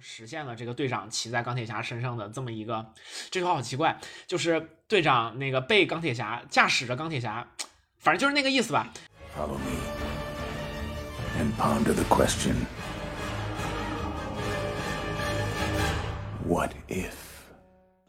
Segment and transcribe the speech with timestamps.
[0.00, 2.92] 实现了这个队长骑在钢铁侠身上的这么一个，
[3.30, 7.46] 这句话好奇怪，就是队长那个被钢铁侠驾驶着钢铁侠，
[7.98, 8.88] 反正就是那个意思吧。
[11.38, 12.54] andpoundthe question
[16.46, 17.29] What if?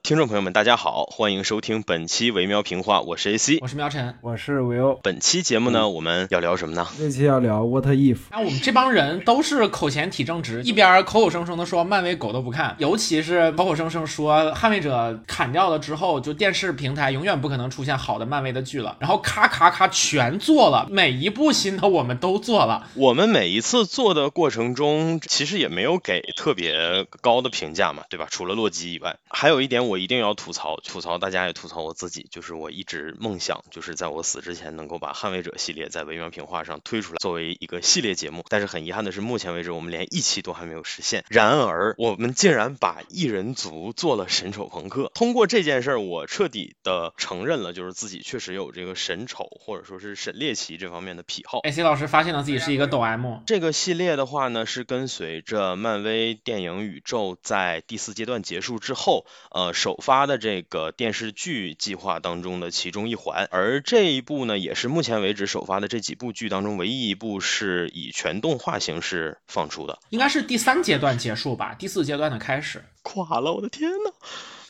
[0.03, 3.59] 听众朋友们，大家好，欢迎收听本期维喵评话，我是 AC。
[3.61, 4.15] 我是喵晨。
[4.21, 6.87] 我是维欧，本期节目呢，我们要聊什么呢？
[6.97, 22.87] 这期要聊 What If，那我们这帮人都是口前体正直，一边口口声声的说漫威狗都不看，尤其是口口声声说捍卫者砍掉了之后，就电视平台永远不可能出现好的漫威的剧了，然后咔咔咔全做了，每一部新的我们都做了。
[22.95, 28.25] 我们每一次做的过程中，其实也没有给特别高的评价嘛，对吧？
[28.31, 38.43] 除了洛基以外，还有一点我一定要吐槽，吐槽大家也吐槽我自己，就是我一直梦想，就是在我死之前能够把捍卫者系列在微妙评话上推出来，作为一个系列节目。
[38.49, 41.23] 但是很遗憾的是，目前为止我们连一期都还没有实现。
[41.29, 45.11] 然而，我们竟然把异人族做了神丑朋克。
[45.13, 51.59] 通过这件事儿，我彻底的承认了，就是自己确实有这个神丑或者说是神猎奇这方面的癖好。
[51.59, 63.47] AC 老师发现了自己是一个抖 M，这个系列的话呢，是跟随着漫威电影宇宙在第四阶段结束之后，呃，首发的这个电视剧计划当中的其中一环。
[63.49, 69.97] 而这一部呢，也是目前为止首发的这几部剧当中唯一一部是以全动画形式放出的。
[70.09, 72.85] 应该是第三阶段结束吧，第四阶段的开始。
[73.01, 74.11] 垮了，我的天呐！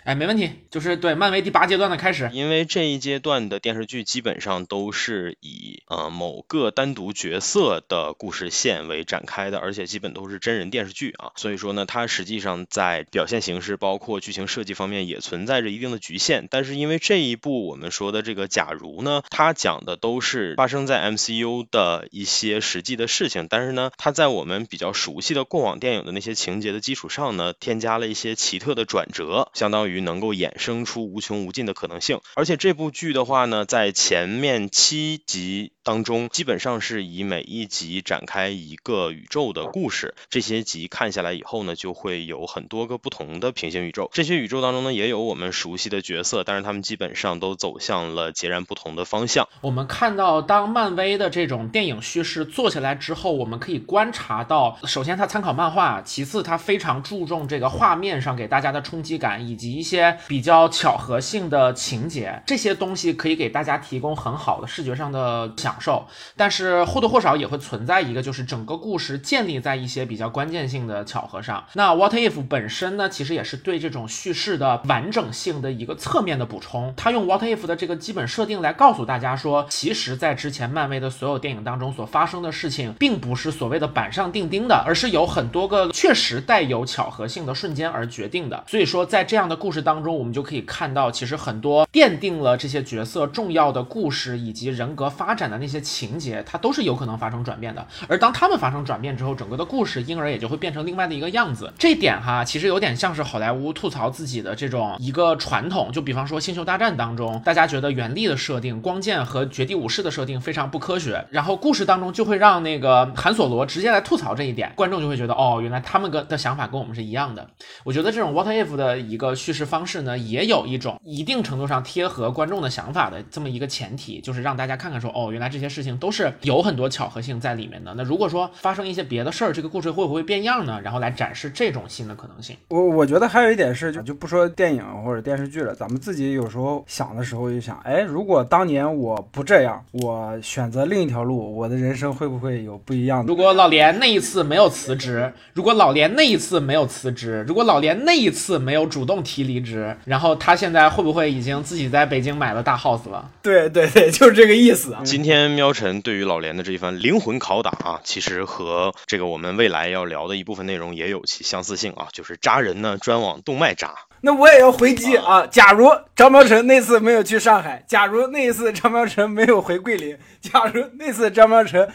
[0.03, 2.31] 哎，没问题，就是对漫威第八阶段的开始。
[2.33, 16.47] 因为这一阶段的电视剧基本上都是以呃某个单独角色的故事线为展开的，而且基本都是真人电视剧啊，所以说呢，它实际上在表现形式包括剧情设计方面也存在着一定的局限。
[16.49, 29.90] 但是因为这一部我们说的这个假如呢，它讲的都是发生在 MCU 的一些实际的事情，但是呢，它在我们比较熟悉的过往电影的那些情节的基础上呢，添加了一些奇特的转折，相当于。
[29.91, 40.13] 于能够衍生出无穷无尽的可能性，而且这部剧的话呢，在前面七集当中，基本上是以每一集展开一个宇宙的故事。
[40.29, 44.07] 这些集看下来以后呢，就会有很多个不同的平行宇宙。
[44.13, 49.49] 这些宇宙当中呢，也有我们熟悉的角色，但是他们基本上都走向了截然不同的方向。
[49.61, 66.05] 我们看到，当漫威的这种电影叙事做下来之后，我们可以观察到，首先它参考漫画，其次它非常注重这个画面上给大家的冲击感，以及一些比较巧合性的情节，这些东西可以给大家提供很好的视觉上的想享受。
[66.35, 71.63] 但是或多或少也会存在一个，就是整个故事建立在一些比较关键性的巧合上。
[71.73, 76.93] 那 What If 本身呢，其实也是对这种叙事的完整性的一个侧面的补充。
[76.97, 88.63] 它用 What If 的这个基本设定来告诉大家说，其实在之前漫威的所有电影当中所发生的事情，并不是所谓的板上钉钉的，而是有很多个确实带有巧合性的瞬间而决定的。
[88.67, 97.87] 所以说，在这样的故事当中，我们就可以看到，其实很多奠定了这些角色重要的故事以及人格发展的那些情节，它都是有可能发生转变的。
[98.09, 101.71] 而当他们发生转变之后，整个的故事因而也就会变成另外的一个样子。
[101.77, 105.91] 这点哈，其实有点像是好莱坞吐槽自己的这种一个传统。
[105.91, 117.47] 就比方说《星球大战》当中，大家觉得原力的设定、光剑和绝地武士的设定非常不科学，然后故事当中就会让那个韩索罗直接来吐槽这一点，观众就会觉得哦，原来他们跟的想法跟我们是一样的。
[117.83, 127.93] 我觉得这种 What If 的一个叙事方式呢，也有一种一定程度上贴合观众的想法的这么一个前提，就是让大家看看说，哦，原来这些事情都是有很多巧合性在里面的。
[127.95, 130.79] 那如果说发生一些别的事儿，这个故事会不会变样呢？
[130.81, 132.55] 然后来展示这种新的可能性。
[132.69, 143.27] 我我觉得还有一点是，就就不说电影或者电视剧了，咱们自己有时候想的时候就想，哎，如果当年我不这样，我选择另一条路，我的人生会不会有不一样的？
[143.27, 153.29] 如果老连那一次没有辞职，如果老连那一次没有辞职，如果老连那一次没有主动提离职，然后他现在会不会已经自己在北京买了大 house 了？
[153.41, 155.01] 对对对，就是这个意思啊。
[155.03, 163.95] 今天喵晨对于老连的这一番灵魂拷打啊，其实和这个我们未来要聊的一部分内容也有其相似性啊，就是扎人呢专往动脉扎。
[164.21, 165.47] 那我也要回击啊！
[165.47, 171.89] 假如张苗晨那次没有去上海，假如那一次张苗晨没有回桂林，假如那次张苗晨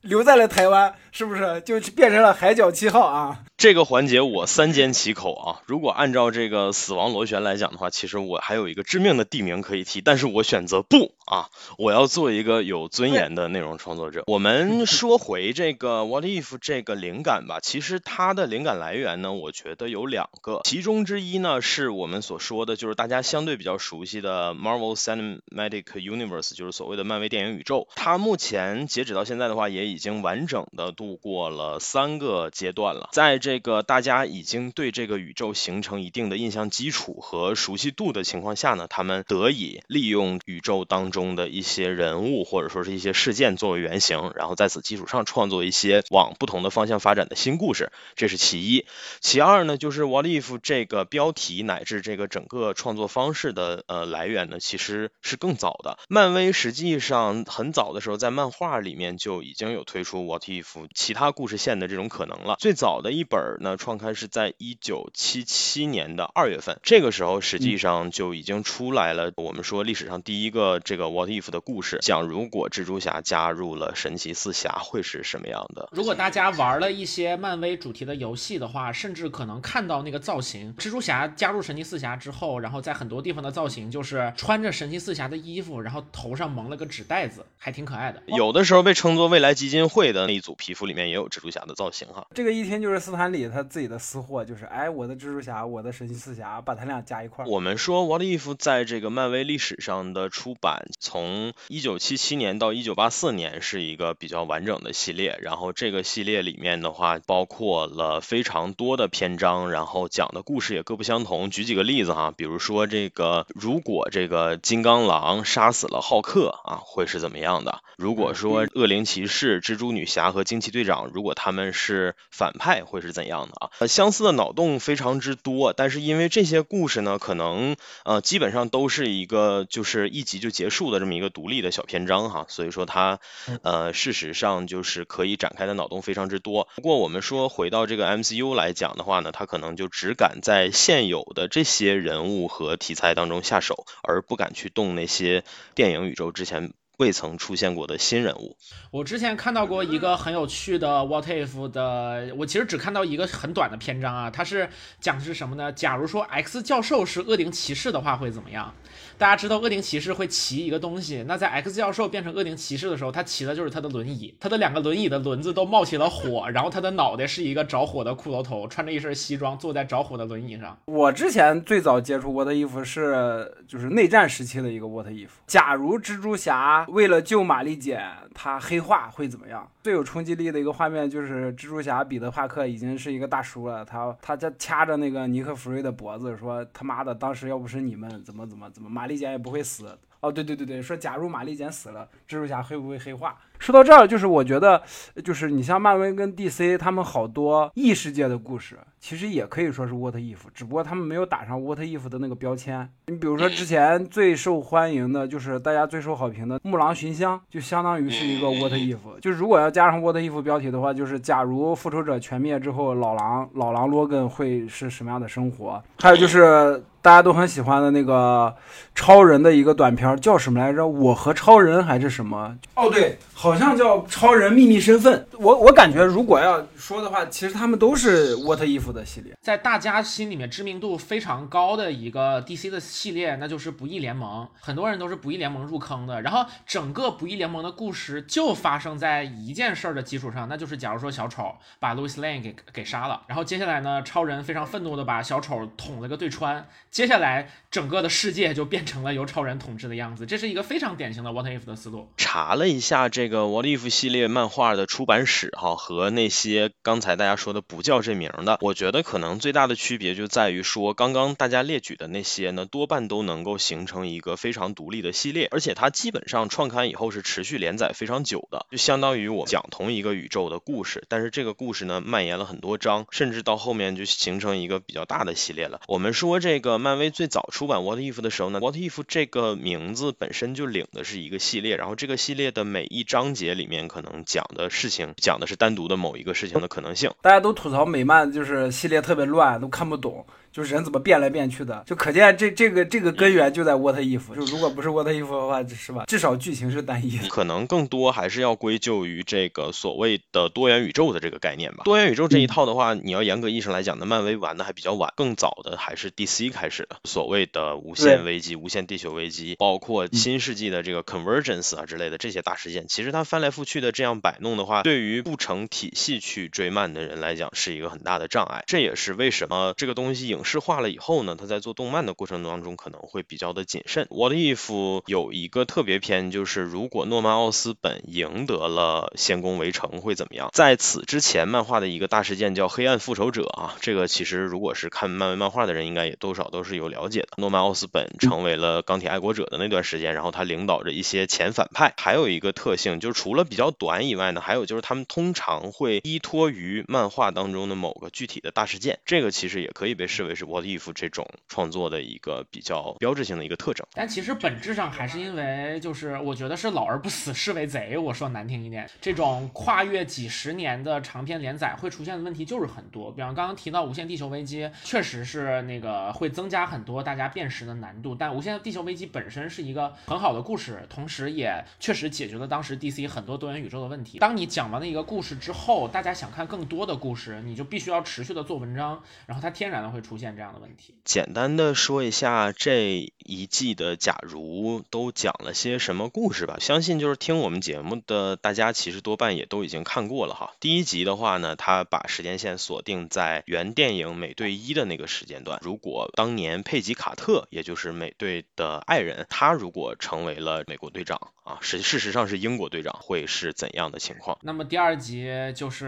[0.00, 3.40] 留在了台湾，是不是就变成了海角七号啊？
[3.56, 5.62] 这个环节我三缄其口啊！
[5.66, 11.48] 如果按照这个死亡螺旋来讲的话，其实我还有一个致命的地名可以提，但是我选择不啊！
[11.76, 14.22] 我要做一个有尊严的内容创作者。
[14.28, 27.88] 我们说回这个 What If 这个灵感吧，其实它的灵感来源呢，我觉得有两个，其中之一呢是我们所说的，就是大家相对比较熟悉的 Marvel Cinematic Universe，就是所谓的漫威电影宇宙。
[27.96, 33.58] 它目前截止到现在的话，也已经完整的度过了三个阶段了，在这。
[33.60, 48.86] 个大家已经对这个宇宙形成一定的印象基础和熟悉度的情况下呢，他们得以利用宇宙当中的一些人物或者说是一些事件作为原型，然后在此基础上创作一些往不同的方向发展的新故事，这是其一。
[49.20, 55.98] 其二呢，就是 What If 这个标题乃至这个整个创作方式的呃来源呢，其实是更早的。
[56.08, 62.56] 漫威实际上很早的时候在漫画里面就已经有推出 What If 其他故事线的这种可能了。
[62.58, 69.32] 最早的一本呢创刊是在一九七七年的二月份，这个时候实际上就已经出来了。
[69.36, 75.88] 我们说历史上第一个这个 What If 的故事，讲如果蜘蛛侠加入了神奇四侠会是什么样的。
[75.92, 88.22] 如果大家玩了一些漫威主题的游戏的话，甚至可能看到那个造型，蜘蛛侠加入神奇四侠之后，然后在很多地方的造型就是穿着神奇四侠的衣服，然后头上蒙了个纸袋子，还挺可爱的。
[88.26, 92.26] 有的时候被称作未来基金会的那一组皮肤里面也有蜘蛛侠的造型哈。
[92.34, 97.48] 这个一听就是斯坦李他自己的私货，就是哎，我的蜘蛛侠，我的神奇四侠，把他俩加一块儿。
[97.48, 105.36] 我们说 What If 在这个漫威历史上的出版，从一九七七年到一九八四年是一个比较完整的系列。
[105.42, 111.50] 然后这个系列里面的话，包括了非常多的篇章，然后讲的故事也各不相同。
[111.50, 117.80] 举几个例子哈，比如说这个，如果这个金刚狼杀死了浩克啊，会是怎么样的？
[117.96, 123.70] 如果说恶灵骑士、蜘蛛女侠和惊奇队长，如果他们是反派，会是怎样的啊？
[123.78, 133.20] 呃，相似的脑洞非常之多，但是因为这些故事呢，可能呃基本上都是一个就是一集就结束的这么一个独立的小篇章哈，所以说它
[133.62, 136.68] 呃事实上就是可以展开的脑洞非常之多。
[136.76, 145.44] 不过我们说回到这个 MCU 来讲的话呢，它可能就只敢在现有的这些人物和题材当中下手，而不敢去动那些
[145.74, 146.72] 电影宇宙之前。
[146.98, 148.56] 未曾出现过的新人物。
[148.90, 154.68] 我之前看到过一个很有趣的 What If 的，我其实只看到一个很短的篇章啊，它是
[155.00, 155.72] 讲的是什么呢？
[155.72, 158.74] 假如说 X 教授是恶灵骑士的话会怎么样？
[159.16, 170.76] 大家知道恶灵骑士会骑一个东西，那在 X 教授变成恶灵骑士的时候，他骑的就是他的轮椅，他的两个轮椅的轮子都冒起了火，然后他的脑袋是一个着火的骷髅头，穿着一身西装坐在着火的轮椅上。
[170.86, 178.02] 我之前最早接触 What If 是就是内战时期的一个 What If，假如蜘蛛侠为了救玛丽简，
[178.34, 179.70] 他黑化会怎么样？
[179.82, 189.98] 最有冲击力的一个画面就是蜘蛛侠彼得帕克已经是一个大叔了，他他在掐着那个尼克弗瑞的脖子说他妈的，当时要不是你们怎么怎么怎么，玛丽简也不会死。
[190.20, 193.38] 哦，对对对对，说假如玛丽简死了，蜘蛛侠会不会黑化？
[193.60, 194.82] 说到这儿，就是我觉得，
[195.24, 202.88] 就是你像漫威跟 DC，他们好多异世界的故事，其实也可以说是 What If，只不过他们没有打上 What If 的那个标签。
[203.06, 208.98] 你比如说之前最受欢迎的，就是大家最受好评的《木狼寻香》，就相当于是一个 What If。
[209.20, 215.82] 就如果要加上 What If 标题的话，就是假如复仇者全灭之后，老狼老狼罗根会是什么样的生活？
[216.00, 218.54] 还有就是大家都很喜欢的那个
[218.94, 220.86] 超人的一个短片，叫什么来着？
[220.86, 222.56] 我和超人还是什么？
[222.74, 223.16] 哦，对。
[223.32, 236.20] 好像叫超人秘密身份，我我感觉如果要说的话，其实他们都是 What If 的系列，在大家心里面知名度非常高的一个 DC 的系列，那就是不义联盟，很多人都是不义联盟入坑的。
[236.22, 252.08] 然后整个不义联盟的故事就发生在一件事儿的基础上，那就是假如说小丑把 Louis Lane 给给杀了，然后接下来呢，超人非常愤怒的把小丑捅了个对穿，接下来整个的世界就变成了由超人统治的样子，这是一个非常典型的 What If 的思路。
[252.16, 253.28] 查了一下这。
[253.28, 275.80] 这个 What If 系列漫画的出版史哈，和那些刚才大家说的不叫这名的，我觉得可能最大的区别就在于说，刚刚大家列举的那些呢，多半都能够形成一个非常独立的系列，而且它基本上创刊以后是持续连载非常久的，就相当于我讲同一个宇宙的故事，但是这个故事呢蔓延了很多章，甚至到后面就形成一个比较大的系列了。
[275.88, 283.28] 我们说这个漫威最早出版 What If 的时候呢，What If 这个名字本身就领的是一个系列，然后这个系列的每一章。
[283.38, 287.12] 节里面可能讲的事情，讲的是单独的某一个事情的可能性。
[287.22, 290.26] 大家都吐槽美漫就是系列特别乱，都看不懂。
[290.52, 294.34] 就是人怎么变来变去的，就可见这这个这个根源就在 What If。
[294.34, 296.04] 就如果不是 What If 的话，是吧？
[296.06, 297.28] 至少剧情是单一的。
[297.28, 301.84] 可能更多还是要归咎于这个所谓的多元宇宙的这个概念吧。
[301.84, 306.96] 多元宇宙这一套的话，你要严格意义上来讲呢，漫威玩的还比较晚，更早的还是 DC 开始的。
[307.04, 318.64] 所谓的无限危机、无限地球危机，包括新世纪的这个 Convergence 啊之类的这些大事件，其实它翻来覆去的这样摆弄的话，对于不成体系去追漫的人来讲，是一个很大的障碍。
[318.66, 320.37] 这也是为什么这个东西影。
[320.38, 324.06] 影视化了以后呢，他在做动漫的过程当中可能会比较的谨慎。
[324.08, 330.50] What if 有一个特别篇，就是如果诺曼奥斯本赢得了仙宫围城会怎么样？
[330.52, 337.30] 在此之前，漫画的一个大事件叫黑暗复仇者啊，这个其实如果是看漫威漫画的人，应该也多少都是有了解的。
[337.38, 341.94] 诺曼奥斯本成为了钢铁爱国者的那段时间，然后他领导着一些前反派。
[341.96, 353.86] 还有一个特性就是除了比较短以外呢，还有就是他们通常会依托于漫画当中的某个具体的大事件，这个其实也可以被视为是 What If 这种创作的一个比较标志性的一个特征。
[353.94, 357.96] 但其实本质上还是因为，就是我觉得是老而不死，是为贼。
[357.96, 363.10] 我说难听一点，这种跨越几十年的长篇连载会出现的问题就是很多。
[363.12, 368.14] 比方刚刚提到《无限地球危机》，确实是那个会增加很多大家辨识的难度。
[368.14, 374.18] 但《无限地球危机》本身是一个很好的故事，同时也确实解决了当时 DC 很多多元宇宙的问题。
[374.18, 380.97] 当你讲完了一个故事之后，大家想看更多的故事，你就必须要持续的做文章，然后它天然的会出出现这样的问题。
[381.08, 386.58] 简单的说一下这一季的假如都讲了些什么故事吧。
[386.60, 390.52] 相信就是听我们节目的大家，其实多半也都已经看过了哈。
[390.60, 395.58] 第一集的话呢，他把时间线锁定在原电影美队一的那个时间段。
[395.62, 404.36] 如果当年佩吉卡特，也就是美队的爱人，他如果成为了美国队长啊，实事实上是英国队长，会是怎样的情况？
[404.42, 405.86] 那么第二集就是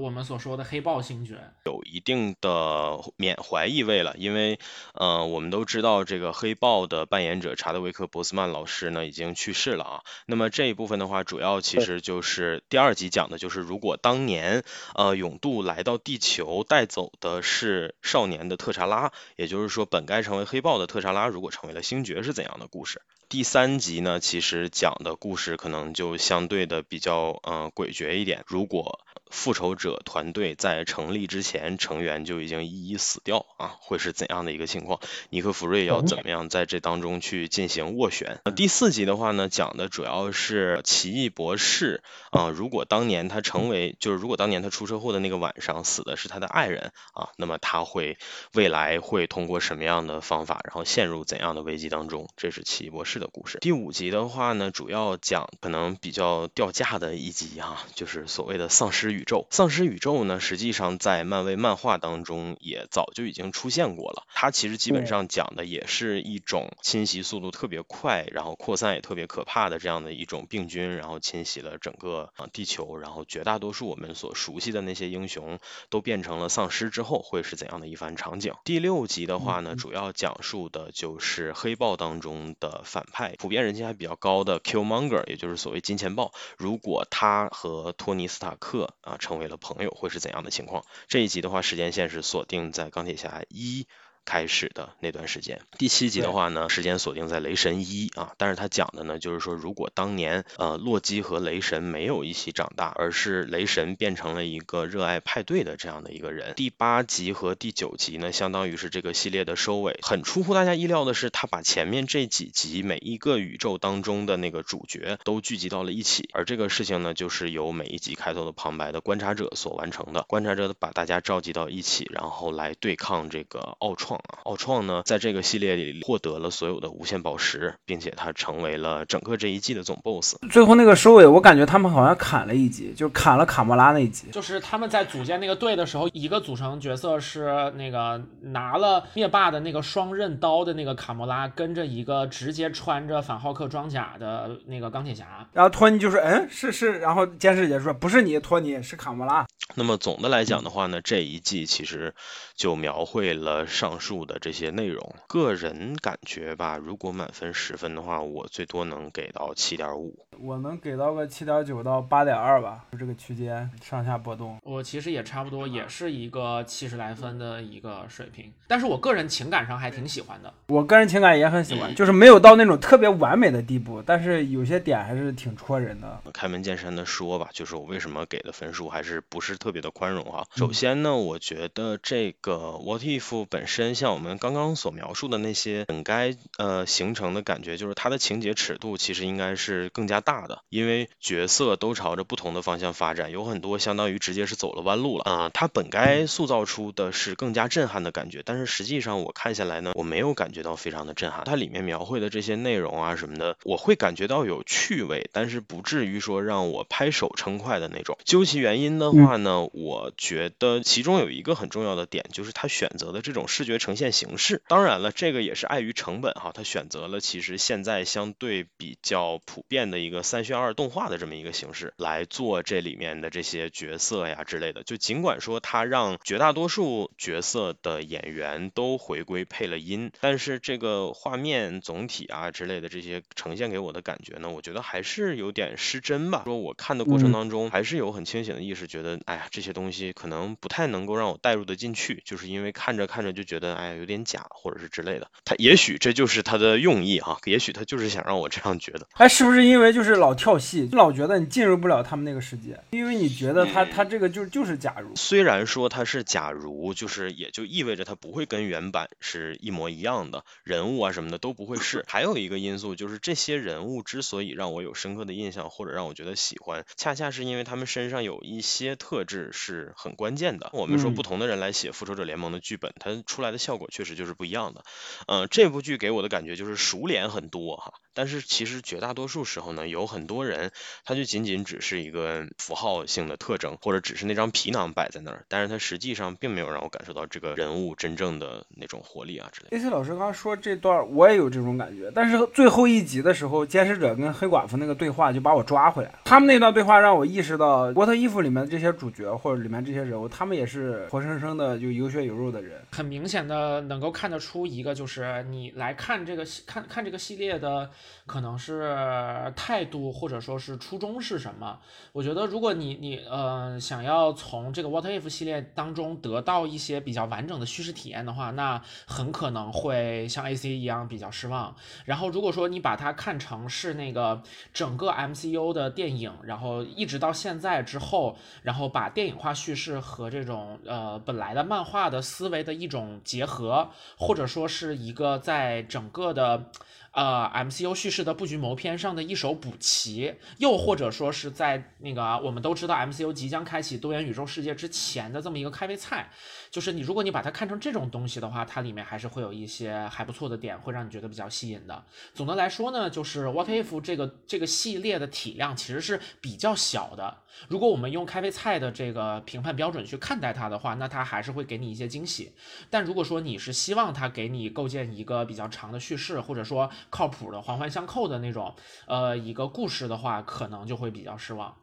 [0.00, 1.34] 我们所说的黑豹星爵，
[1.66, 4.45] 有一定的缅怀意味了，因为
[4.94, 10.02] 呃，我们都知道这个黑豹的扮演者查德维克·博斯曼老师呢已经去世了啊。
[10.26, 14.62] 那么这一部分的话，主要其实就是第二集讲的就是，如果当年
[14.94, 23.02] 呃勇度来到地球带走的是少年的特查拉，也就是说本该成为黑豹的特查拉，如果成为了星爵是怎样的故事？
[23.28, 28.44] 第三集呢，其实讲的故事可能就相对的比较呃诡谲一点。
[28.46, 35.00] 如果复仇者团队在成立之前，成员就已经一一死掉啊，会是怎样的一个情况？
[35.30, 38.40] 尼克弗瑞要怎么样在这当中去进行斡旋？
[38.54, 48.18] 第四集的话呢，讲的主要是奇异博士啊，如果当年他成为，就是如果当年他出车祸的那个晚上死的是他的爱人啊，那么他会
[48.52, 52.28] 未来会通过什么样的方法，然后陷入怎样的危机当中？
[52.36, 53.58] 这是奇异博士的故事。
[53.60, 59.46] 第五集的话呢，主要讲可能比较掉价的一集啊，就是所谓的丧尸宇宙。
[59.50, 64.24] 丧尸宇宙呢，实际上在漫威漫画当中也早就已经出现过了。
[64.32, 75.58] 它其实基本上讲的也是一种侵袭速度特别快，然后扩散也特别可怕的这样的一种病菌，然后侵袭了整个啊地球，然后绝大多数我们所熟悉的那些英雄
[75.88, 78.52] 都变成了丧尸之后会是怎样的一番场景。
[78.64, 86.32] 第六集的话呢，主要讲述的就是黑豹当中的反派，普遍人气还比较高的 Killmonger，也就是所谓金钱豹。
[86.58, 90.84] 如果他和托尼斯塔克啊成为了朋友，会是怎样的情况？
[91.06, 93.86] 这一集的话，时间线是锁定在钢铁侠一。
[94.26, 106.54] 开始的那段时间，第七集的话呢，时间锁定在雷神一啊，但是他讲的呢，就是说如果当年呃洛基和雷神没有一起长大，而是雷神变成了一个热爱派对的这样的一个人。
[106.56, 109.98] 第八集和第九集呢，相当于是这个系列的收尾。
[110.02, 120.22] 很出乎大家意料的是，他把前面这几集每一个宇宙当中的那个主角都聚集到了一起，而这个事情呢，就是由每一集开头的旁白的观察者所完成的。
[120.22, 124.15] 观察者把大家召集到一起，然后来对抗这个奥创。
[124.44, 130.36] 奥创呢，在这个系列里获得了所有的无限宝石，并且他成为了整个这一季的总 BOSS。
[130.50, 134.28] 最后那个收尾，我感觉他们好像砍了一集，就砍了卡莫拉那一集。
[134.32, 145.48] 就是他们在组建那个队的时候，一个组成角色是那个拿了灭霸的那个双刃刀的那个卡莫拉，跟着一个直接穿着反浩克装甲的那个钢铁侠。
[145.52, 152.14] 然后托尼就说：“嗯，是是。”然后监视姐说：“不是你，托尼是卡莫拉。”那么总的来讲的话呢，这一季其实
[152.54, 155.14] 就描绘了上述的这些内容。
[155.26, 160.25] 个人感觉吧，如果满分十分的话，我最多能给到七点五。
[160.40, 164.56] 我能给到个七点九到八点二吧，就这个区间上下波动。
[164.62, 168.52] 我其实也差不多，也是一个七十来分的一个水平。
[168.66, 170.52] 但是我个人情感上还挺喜欢的。
[170.66, 176.20] 我个人情感也很喜欢，就是没有到那种特别完美的地步，但是有些点还是挺戳人的。
[176.32, 180.44] 开门见山的说吧，就是我为什么给的分数还是不是特别的宽容哈。
[180.54, 195.50] 首先呢，我觉得这个 What If 本身像我们刚刚所描述的那些本该呃形成的感觉，就是它的情节尺度其实应该是更加大的，因为角色都朝着不同的方向发展，有很多相当于直接是走了弯路了啊。
[195.50, 201.44] 他本该塑造出的是更加震撼的感觉，但是实际上我看下来呢，我没有感觉到非常的震撼。
[201.44, 208.18] 它里面描绘的这些内容啊什么的，我会感觉到有趣味，但是不至于说让我拍手称快的那种。
[208.24, 214.62] 究其原因的话呢，我觉得其中有一个很重要的点，就是他选择的这种视觉呈现形式。
[214.66, 224.82] 当然了，这个也是碍于成本哈，他选择了其实现在相对比较普遍的一个三选二动画的这么一个形式来做这里面的这些角色呀之类的。
[224.82, 236.42] 就尽管说他让绝大多数角色的演员都回归配了音，但是这个画面总体啊之类的这些呈现给我的感觉呢，我觉得还是有点失真吧。
[236.44, 245.30] 说我看的过程当中还是有很清醒的意识，觉得哎呀这些东西可能不太能够让我带入的进去，就是因为看着看着就觉得哎呀有点假或者是之类的。
[245.44, 249.06] 他也许这就是他的用意哈，也许他就是想让我这样觉得。
[249.14, 255.16] 哎，是不是因为就是老跳戏，老觉得你进入不了他们那个世界，因为你觉得他他这个就就是假如。
[255.16, 262.04] 虽然说他是假如，就是也就意味着他不会跟原版是一模一样的，人物啊什么的都不会是。
[262.06, 270.70] 还有一个因素就是这些人物之所以让我有深刻的印象，或者让我觉得喜欢，恰恰是因为他们身上有一些特质是很关键的。
[270.72, 274.84] 我们说不同的人来写复仇者联盟的剧本，它出来的效果确实就是不一样的。
[275.26, 277.94] 嗯，这部剧给我的感觉就是熟脸很多哈。
[278.16, 280.70] 但是其实绝大多数时候呢，有很多人
[281.04, 289.76] 他就仅仅只是一个符号性的特征，或者只是那张皮囊摆在那儿，但是他实际上并没有让我感受到这个人物真正的那种活力啊之类的。
[289.76, 296.20] A C 老师刚刚说这段，我也有这种感觉，但是最后一集的时候，监视者跟黑寡妇那个对话就把我抓回来了。
[296.24, 302.80] 他们那段对话让我意识到，沃特衣服里面的这些主角或者里面这些人物，他们也是活生生的就有血有肉的人。
[302.92, 307.90] 很明显的能够看得出一个，就是你来看这个看看这个系列的。
[308.26, 311.78] 可能是态度或者说是初衷是什么？
[312.12, 321.74] 我觉得如果你你呃想要从这个 What If 系列当中得到一些比较完整的叙事体验的话，那很可能会像 AC 一样比较失望。
[322.04, 336.70] 然后如果说你把它看成是那个整个 MCU 的电影，然后一直到现在之后，然后把电影化叙事和这种呃本来的漫画的思维的一种结合，或者说是一个在整个的。
[337.16, 346.30] 呃，MCU 叙事的布局谋篇上的一手补齐，又或者说是在那个我们都知道 MCU 即将开启多元宇宙世界之前的这么一个开胃菜。
[346.76, 352.04] 就是你，如果你把它看成这种东西的话，它里面还是会有一些还不错的点，会让你觉得比较吸引的。
[352.34, 357.38] 总的来说呢，就是 What If 这个这个系列的体量其实是比较小的。
[357.68, 362.52] 如果我们用开胃菜的这个评判标准去看待它的话，那它还是会给你一些惊喜。
[362.90, 368.74] 但如果说你是希望它给你构建一个比较长的叙事，或者说靠谱的环环相扣的那种
[369.06, 371.74] 呃一个故事的话，可能就会比较失望。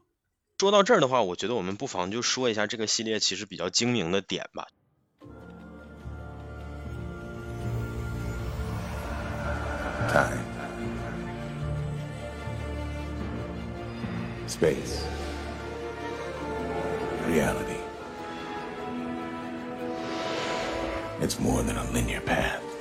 [0.60, 4.68] 说到这儿的话，我觉得我们不妨就说一下这个系列其实比较精明的点吧。
[10.10, 10.46] Time.
[14.48, 15.06] Space.
[17.28, 17.78] Reality.
[21.22, 22.73] It's more than a linear path.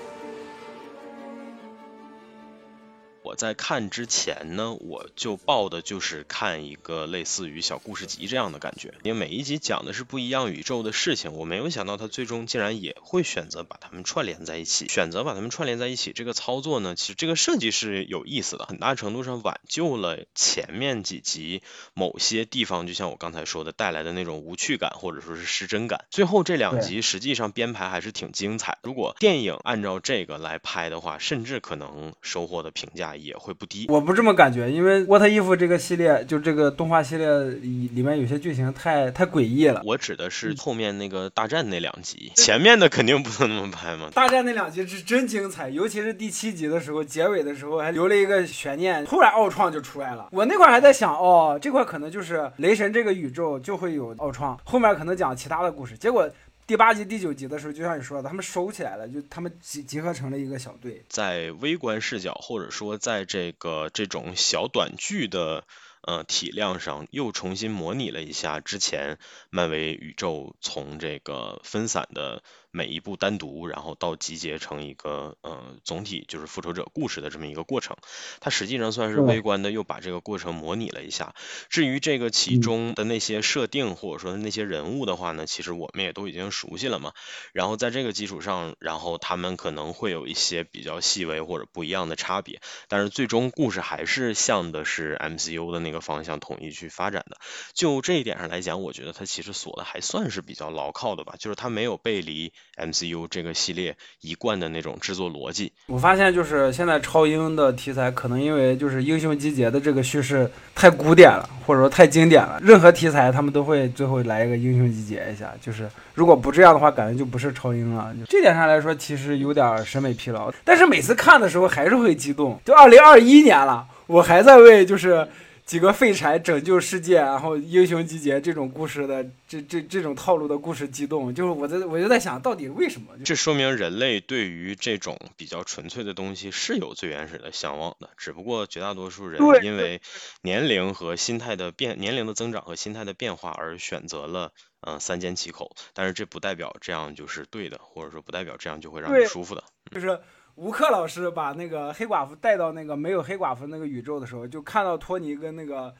[3.22, 11.32] 我在看之前呢，我就抱的就是看一个类似于小故事集这样的感觉，因为每一集讲的是不一样宇宙的事情。
[11.34, 21.62] 我没有想到他最终竟然也会选择把它们串联在一起，选择把它们串联在一起这个操作呢，其实这个设计是有意思的，很大程度上挽救了前面几集
[21.94, 26.06] 某些地方，就像我刚才说的带来的那种无趣感或者说是失真感。
[26.10, 28.78] 最后这两集实际上编排还是挺精彩。
[28.82, 33.11] 如果电影按照这个来拍的话，甚至可能收获的评价。
[33.16, 39.82] 也会不低，我不这么感觉，因为《What If》这个系列，就这个动画系列里里面有些剧情太太诡异了。
[39.84, 44.10] 我指的是后面那个大战那两集，前面的肯定不能那么拍嘛。
[44.14, 50.28] 大战那两集是真精彩，尤其是第七集的时候，结尾的时候还留了一个悬念，突然奥创就出来了。
[50.32, 56.28] 我那块还在想，哦，这块可能就是雷神这个宇宙就会有奥创，后面可能讲其他的故事，结果。
[56.64, 61.04] 第八集、第九集的时候，就像你说的，他们收起来了，就他们集集合成了一个小队。
[61.08, 65.64] 在微观视角，或者说在这个这种小短剧的
[66.02, 69.18] 呃体量上，又重新模拟了一下之前
[69.50, 77.96] 漫威宇宙从这个分散的每一部单独，然后到集结成一个呃总体就是复仇者故事的这么一个过程。
[78.40, 81.34] 它实际上算是微观的又把这个过程模拟了一下。
[81.68, 87.12] 至于这个其中的那些设定或者说那些人物的话呢，其实我们也都已经熟悉了嘛。
[87.52, 97.36] 然后在这个基础上，然后他们可能会有一些比较细微或者不一样的差别，但是最终故事还是向的是 MCU 的那个方向统一去发展的。
[97.74, 105.72] 就这一点上来讲，我觉得它其实锁的还算是比较牢靠的吧，就是它没有背离 MCU 这个系列一贯的那种制作逻辑。
[105.86, 112.58] 我发现就是现在超英的题材，可能因为就是英雄集结的这个叙事太古典了，或者说太经典了。
[112.62, 118.12] 任何题材他们都会最后来一个英雄集结一下，就是如果不这样的话，感觉就不是超英了。
[118.28, 120.52] 这点上来说，其实有点审美疲劳。
[120.64, 122.58] 但是每次看的时候还是会激动。
[122.64, 125.28] 就二零二一年了，我还在为就是。
[125.64, 133.08] 几个废柴拯救世界，然后英雄集结这种故事的这这这种套路的故事激动，就是我在我就在想到底为什么？
[133.24, 140.02] 这说明人类对于这种比较纯粹的东西是有最原始的向往的，只不过绝大多数人因为
[140.42, 145.74] 年龄和心态的变，年龄的增长和心态的变化而选择了嗯三缄其口。
[145.94, 149.64] 但是这不代表这样就是对的，或者说不代表这样就会让你舒服的。
[149.90, 150.18] 就是
[150.56, 155.94] 吴克老师把那个黑寡妇带到那个没有黑寡妇那个宇宙的时候，就看到托尼跟那个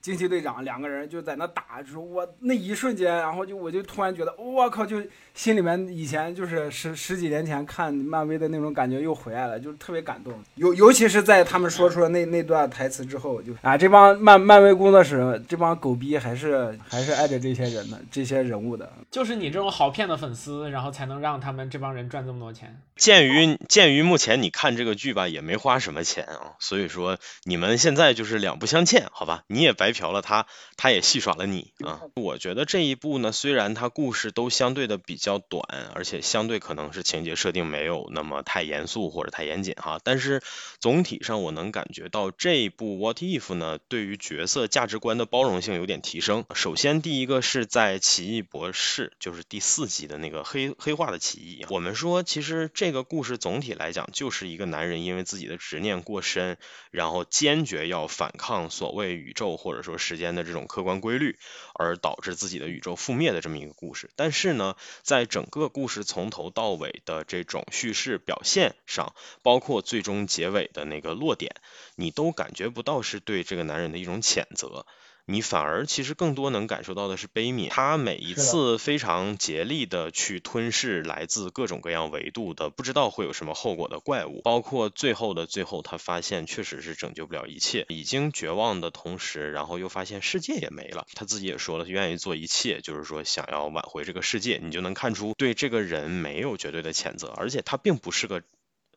[0.00, 5.02] 惊奇队长两个人就在那打，就是我那一瞬间，然后就我就突然觉得，我靠，就
[5.34, 10.32] 心里面以前就是十十几年前看漫威的那种感觉又回来了，就是特别感动。
[10.54, 18.90] 尤尤其是在他们说出了那那段台词之后，就啊，这帮漫漫威工作室这帮狗逼还是还是爱着这些人的这些人物的。
[19.10, 22.80] 就是你这种好骗的粉丝，然后才能让他们这帮人赚这么多钱。
[22.96, 29.42] 鉴于鉴于目前你看这个剧吧，也没花什么钱啊，所以说你们现在就是两不相欠，好吧？
[29.46, 32.00] 你也白嫖了他，他也戏耍了你啊。
[32.14, 40.42] 我觉得这一部呢，虽然它故事都相对的比较短，而且相对可能是情节设定没有那么太严肃或者太严谨哈，但是
[40.78, 46.44] 总体上我能感觉到这一部 What If 呢，对于角色价值观的包容性有点提升。
[46.54, 56.58] 首先第一个是在奇异博士，就是第四集的那个黑黑化的奇异，我们说其实这个故事总体来讲就是一个男人因为自己的执念过深，
[56.90, 61.38] 然后坚决要反抗所谓宇宙或说时间的这种客观规律，
[61.74, 64.10] 而导致自己的宇宙覆灭的这么一个故事。
[64.16, 71.54] 但是呢，在整个故事从头到尾的这种叙事表现上，包括最终结尾的那个落点，
[71.96, 74.86] 你都感觉不到是对这个男人的一种谴责。
[75.26, 77.68] 你反而其实更多能感受到的是悲悯。
[77.68, 91.06] 他每一次非常竭力的去吞噬来自各种各样维度的不知道会有什么后果的怪物，包括最后的最后，他发现确实是拯救不了一切，已经绝望的同时，然后又发现世界也没了。
[91.14, 94.60] 他自己也说了，愿意做一切，就是说想要挽回这个世界。
[94.62, 98.42] 你就能看出对这个人没有绝对的谴责，而且他并不是个。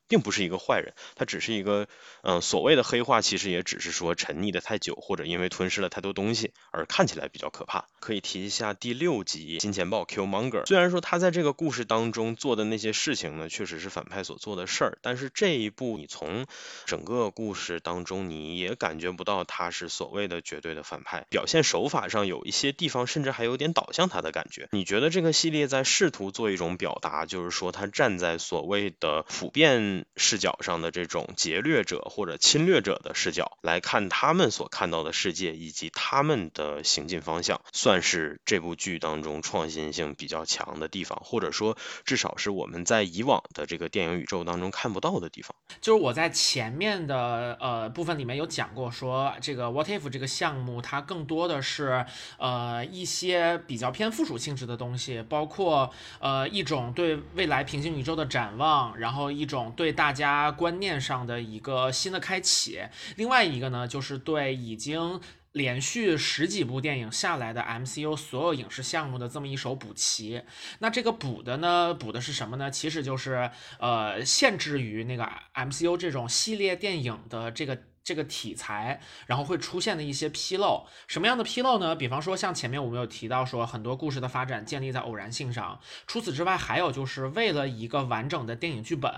[0.08, 1.88] 并不是一个坏人，他只是一个，
[2.22, 7.88] 嗯，所谓的黑化，其实也只是说沉溺的太久，或者因为吞噬了太多东西而看起来比较可怕。
[8.04, 16.46] 可以提一下第六集金钱豹 Q Monger，虽然说他在这个故事当中做的那些事情呢，确实是反派所做的事儿，但是这一部你从
[16.86, 24.68] 整个故事当中你也感觉不到他是所谓的绝对的反派，表现手法上有一些地方甚至还有点导向他的感觉。
[24.72, 30.06] 你觉得这个系列在试图做一种表达，就是说他站在所谓的普遍。
[30.16, 45.56] 视角上的这种劫掠者或者侵略者的视角来看他们所看到的世界以及他们的行进方向，算但是这部剧当中创新性比较强的地方，或者说至少是我们在以往的这个电影宇宙当中看不到的地方。
[45.80, 52.04] 就是我在前面的呃部分里面有讲过，说这个 What If 这个项目它更多的是
[52.40, 62.82] 呃一些比较偏附属性质的东西，包括呃一种对未来平行宇宙的展望，然后一种对大家观念上的一个新的开启，
[63.18, 65.22] 另外一个呢，就是对已经
[65.54, 70.44] 连续十几部电影下来的 MCU 所有影视项目的这么一手补齐。
[70.80, 72.70] 那这个补的呢，补的是什么呢？
[72.70, 77.80] 其实就是呃，限制于那个 MCU 这种系列电影的这个。
[78.04, 81.96] 这个题材，然后会出现的一些纰漏，什么样的纰漏呢？
[81.96, 85.80] 比方说，像前面我们有提到说，很多故事的发展建立在偶然性上。
[86.06, 89.12] 除此之外，还有就是为了一个完整的电影剧本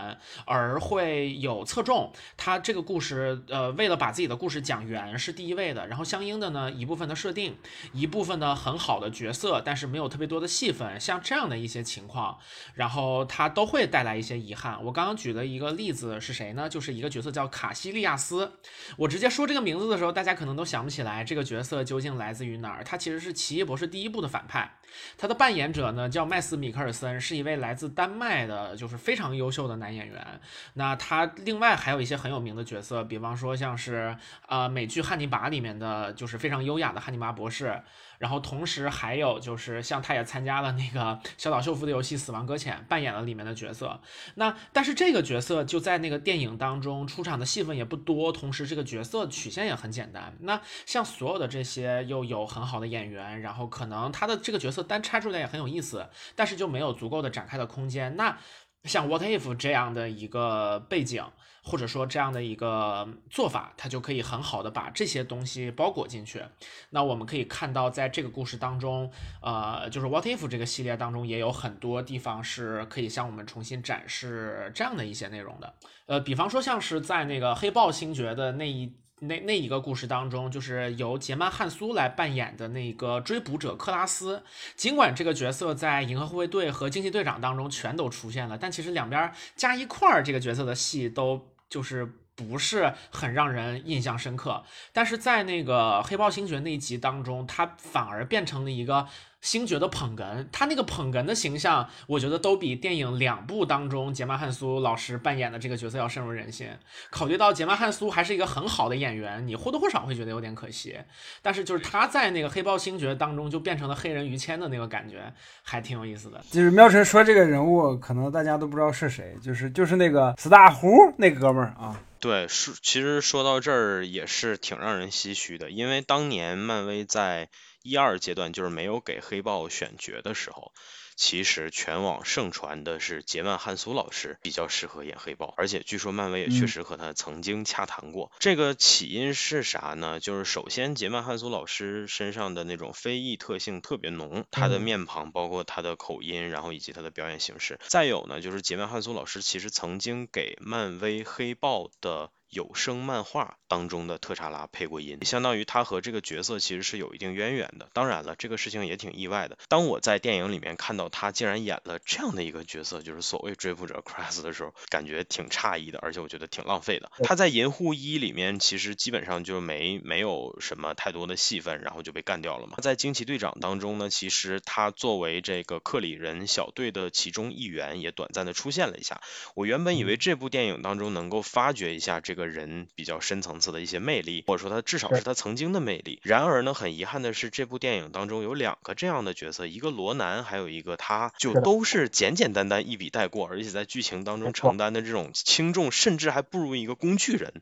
[0.46, 2.14] 而会有侧重。
[2.38, 5.88] 它这个故事，呃，为了把自己的故事讲圆是第一位的。
[5.88, 7.58] 然后相应的呢，一部分的设定，
[7.92, 12.38] 一部分的很好的角色，但是没有特别多的戏份，像这样的一些情况，
[12.76, 14.84] 然后它都会带来一些遗憾。
[14.86, 16.70] 我刚刚举的一个例子是谁呢？
[16.70, 18.52] 就是一个角色叫卡西利亚斯。
[18.98, 22.84] 我直接说这个名字的时候，大家可能都想不起来这个角色究竟来自于哪儿。
[22.84, 24.78] 他其实是奇异博士第一部的反派，
[25.18, 30.40] 他的扮演者呢叫麦斯·米克尔森，是一位来自丹麦的，就是非常优秀的男演员。
[30.74, 37.82] 那他另外还有一些很有名的角色，比方说像是啊美剧《汉尼拔》里面的就是非常优雅的汉尼拔博士。
[38.18, 44.00] 然后同时还有就是像他也参加了那个小岛秀夫的游戏《死亡搁浅》，扮演了里面的角色。
[44.36, 50.36] 那但是这个角色就在那个电影当中出场的戏份也不多，同时这个角色曲线也很简单。
[50.42, 58.16] 那像所有的这些又有很好的演员，然后可能他的这个角色单拆出来也很有意思，但是就没有足够的展开的空间。
[58.16, 58.38] 那
[58.84, 61.24] 像 What If 这样的一个背景。
[61.68, 66.44] 或者说这样的一个做法，它就可以很好的把这些东西包裹进去。
[66.92, 75.74] 那我们可以看到，在这个故事当中，呃，就是 What If 这个系列当中，也有很多地方是可以向我们重新展示这样的一些内容的。
[76.06, 84.44] 呃，比方说像是在那个黑豹星爵的那一那那一个故事当中，就是由杰曼汉苏来扮演的那个追捕者克拉斯。
[84.76, 91.48] 尽管这个角色在银河护卫队和惊奇队长当中全都出现了，但其实两边加一块儿，这个角色的戏都。
[91.70, 99.08] 就是不是很让人印象深刻，但是在那个黑豹星爵那一集当中，他反而变成了一个。
[99.46, 106.68] 星爵的捧哏，他那个捧哏的形象，我觉得都比电影两部当中杰曼汉苏老师扮演的这个角色要深入人心。
[107.12, 110.98] 考虑到杰曼汉苏还是一个很好的演员，你或多或少会觉得有点可惜。
[111.44, 115.32] 但是就是他在那个黑豹星爵当中就变成了黑人于谦的那个感觉，
[115.62, 116.44] 还挺有意思的。
[116.50, 122.02] 就是喵晨说这个人物，可能大家都不知道是谁，就是就是那个死大胡那哥们儿啊。
[122.20, 127.48] 对，是其实说到这儿也是挺让人唏嘘的，因为当年漫威在。
[127.86, 130.74] 一二阶段就是没有给黑豹选角的时候，
[131.16, 138.32] 其实全网盛传的是杰曼汉苏老师比较适合演黑豹，而且据说漫威也确实和他曾经洽谈过。
[138.40, 140.20] 这个起因是啥呢？
[140.20, 147.80] 就是首先杰曼汉苏老师身上的那种非裔特性特别浓，他的面庞包括他的口音，然后以及他的表演形式。
[147.88, 152.32] 再有呢，就是杰曼汉苏老师其实曾经给漫威黑豹的。
[152.56, 157.90] 有声漫画当中的特查拉配过音，相当于他和这个角色其实是有一定渊源的。
[157.92, 159.58] 当然了，这个事情也挺意外的。
[159.68, 167.12] 当我在电影里面看到他竟然演了这样的一个角色，就是所谓追捕者 Cross 的时候，感觉挺诧异的，而且我觉得挺浪费的。
[167.26, 172.78] 他在银护一里面其实基本上就没没有什么太多的戏份，然后就被干掉了嘛。
[172.82, 179.20] 在惊奇队长当中呢，其实他作为这个克里人小队的其中一员，也短暂的出现了一下。
[179.56, 182.45] 我原本以为这部电影当中能够发掘一下这个。
[182.48, 186.20] 人比较深层次的一些魅力，或者说他至少是他曾经的魅力。
[186.24, 197.62] 然而呢，很遗憾的是，这部电影当中有两个这样的角色，一个罗南，还有一个他，就都是简简单单一笔带过，而且在剧情当中承担的这种轻重，甚至还不如一个工具人。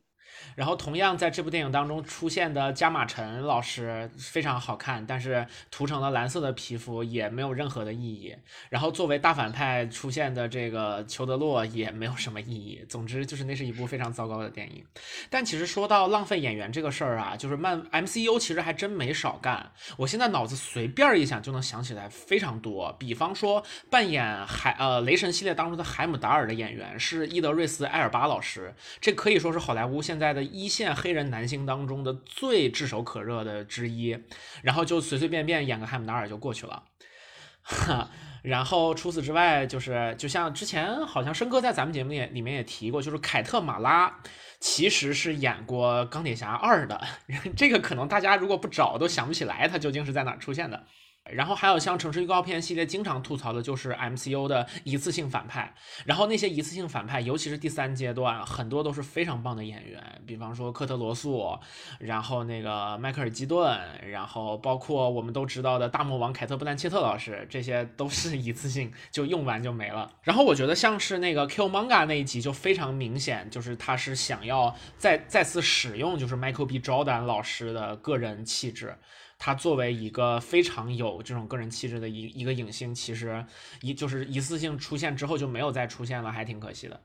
[0.55, 8.35] 然后，同样在这部电影当中出现的加马陈老师非常好看，但是涂成了蓝色的皮肤也没有任何的意义。
[8.69, 12.85] 然后，作为大反派出现的这个裘德洛也没有什么意义。
[12.89, 14.83] 总之，就是那是一部非常糟糕的电影。
[15.29, 19.71] 但其实说到浪费演员这个事儿啊，就是漫 MCU 其实还真没少干。
[19.97, 22.93] 我现在脑子随便一想就能想起来非常多。
[22.99, 30.32] 比方说，扮演海呃雷神系列当中的海姆达尔的演员是伊德瑞斯艾尔巴老师，这可以说是好莱坞现在。
[30.33, 34.17] 的一线黑人男星当中的最炙手可热的之一，
[34.61, 36.83] 然后就随随便便演个汉姆达尔就过去了。
[37.61, 38.09] 哈
[38.43, 44.19] 然后除此之外，就是就像之前好像申哥在咱们节目里里面也提过，就是凯特马拉
[44.59, 47.01] 其实是演过钢铁侠二的，
[47.55, 50.85] 这个可能大家如果不找都想不起来他究竟是在哪出现的。
[51.31, 55.73] 然后还有像城市预告片系列经常吐槽的就是 MCU 的一次性反派，
[56.05, 61.57] 然后那些一次性反派，尤其是第三阶段，很多都是非常棒的演员，比方说科特罗素，
[61.99, 70.11] 然后那个迈克尔基顿，然后包括我们都知道的大魔王凯特布兰切特老师，这些都是一次性就用完就没了。
[70.23, 78.97] 然后我觉得像是那个 Q Manga 那一集就非常明显，就是他是想要再再次使用就是 Michael B Jordan 老师的个人气质。
[79.45, 83.45] 他作为一个非常有这种个人气质的一一个影星，其实
[83.81, 87.01] 一就是一次性出现之后就没有再出现了，还挺可惜的。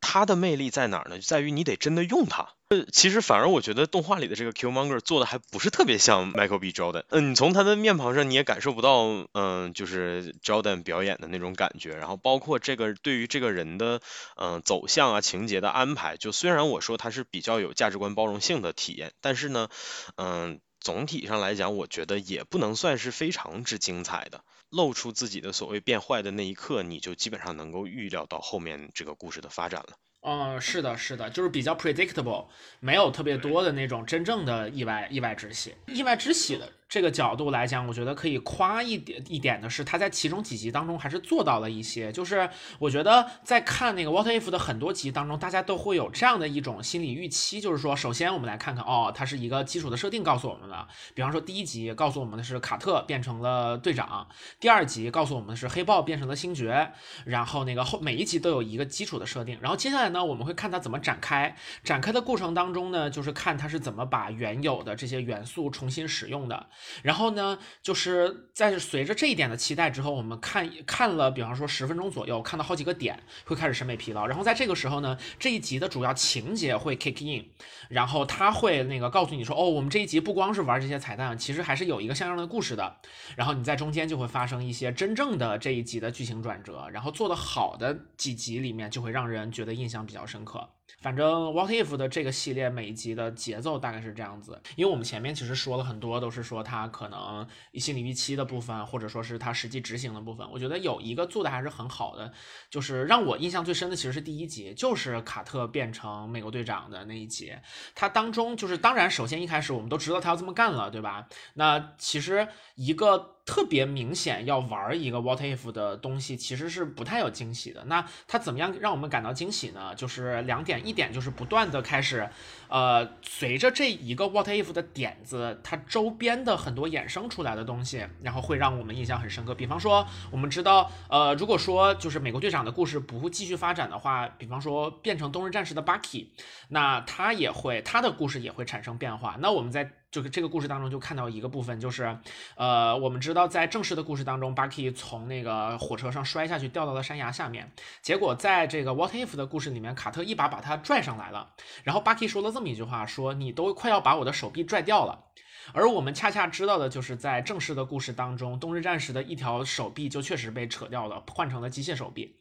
[0.00, 1.18] 他的魅力在哪儿呢？
[1.20, 2.54] 在于你得真的用他。
[2.70, 7.04] 呃，其实反而我觉得动画里的这个 Q Monger 做的还不是特别像 Michael B Jordan。
[7.10, 11.90] 嗯，你从他的面庞上你也感受不到，嗯，就是 Jordan 表演的那种感觉。
[11.96, 14.00] 然后包括这个对于这个人的
[14.36, 19.68] 嗯走向啊、情节的安排，就虽然我说他是比较有价值观包容性的体验，但是呢，
[20.16, 20.60] 嗯。
[20.80, 24.42] 总体上来讲，我觉得也不能算是非常之精彩的。
[24.70, 29.96] 露出自己的所谓变坏的那一刻，你就基本上能够预料到后面这个故事的发展了。
[30.20, 32.48] 嗯，是的，是的，就是比较 predictable，
[32.80, 35.74] 没有特别多的那种真正的意外意外之喜。
[35.86, 42.10] 意外之喜的这个角度来讲，我觉得可以夸一点一点的是，他在其中几集当中还是做到了一些。
[42.10, 42.48] 就是
[42.78, 54.26] 我觉得在看那个 What If 的很多集当中，大家都会有这样的一种心理预期，就是说，首先我们来看看，哦，它是一个基础的设定告诉我们的，比方说第一集告诉我们的是卡特变成了队长，
[54.58, 56.92] 第二集告诉我们的是黑豹变成了星爵，
[57.26, 66.66] 然后那个后每一集都有一个基础的设定，然后接下来呢，我们会看它怎么展开，展开的过程当中呢，就是看它是怎么把原有的这些元素重新使用的。
[67.02, 74.26] 然后呢，就是在随着这一点的期待之后，我们看看了，比方说十分钟左右，看到好几个点，会开始审美疲劳。
[74.26, 77.46] 然后在这个时候呢，这一集的主要情节会 kick in，
[77.88, 82.96] 然后他会那个告诉你说，哦，我们这一集不光是玩这些彩蛋，其实还是有一个像样的故事的。
[83.36, 90.68] 然后你在中间就会发生一些真正的这一集的剧情转折，然后做的好的几集里面就会让人觉得印象比较深刻。
[91.00, 100.48] 反正 What If 的这个系列每一集的节奏大概是这样子，因为我们前面其实说了很多，都是说它可能心理预期的部分，或者说是它实际执行的部分。
[100.50, 102.32] 我觉得有一个做的还是很好的，
[102.70, 107.52] 就是让我印象最深的其实是第一集，就是卡特变成美国队长的那一集。
[107.94, 111.28] 它当中就是当然，首先一开始我们都知道他要这么干了，对吧？
[111.54, 113.37] 那其实一个。
[113.48, 117.82] 特别明显要玩一个 What If 的东西，其实是不太有惊喜的。
[117.86, 119.94] 那它怎么样让我们感到惊喜呢？
[119.94, 122.28] 就是两点，一点就是不断的开始，
[122.68, 129.54] 呃，随着这一个 What If 的点子，它周边的很多衍生出来的东西，然后会让我们印象很深刻。
[129.54, 136.26] 比方说，我们知道，呃，如果说就是美国队长的故事不会继续发展的话，比方说变成冬日战士的 Bucky，
[136.68, 139.38] 那他也会他的故事也会产生变化。
[139.40, 142.18] 那我们在就是这个故事当中就看到一个部分，就是，
[142.56, 147.70] 呃，我们知道在正式的故事当中，Bucky 从那个火车上摔下去，掉到了山崖下面。
[148.00, 151.50] 结果在这个 What If 的故事里面，卡特一把把他拽上来了。
[151.84, 155.26] 然后 Bucky 说了这么一句话，说你都快要把我的手臂拽掉了。
[155.74, 162.37] 而我们恰恰知道的就是在正式的故事当中，冬日战士的一条手臂就确实被扯掉了，换成了机械手臂。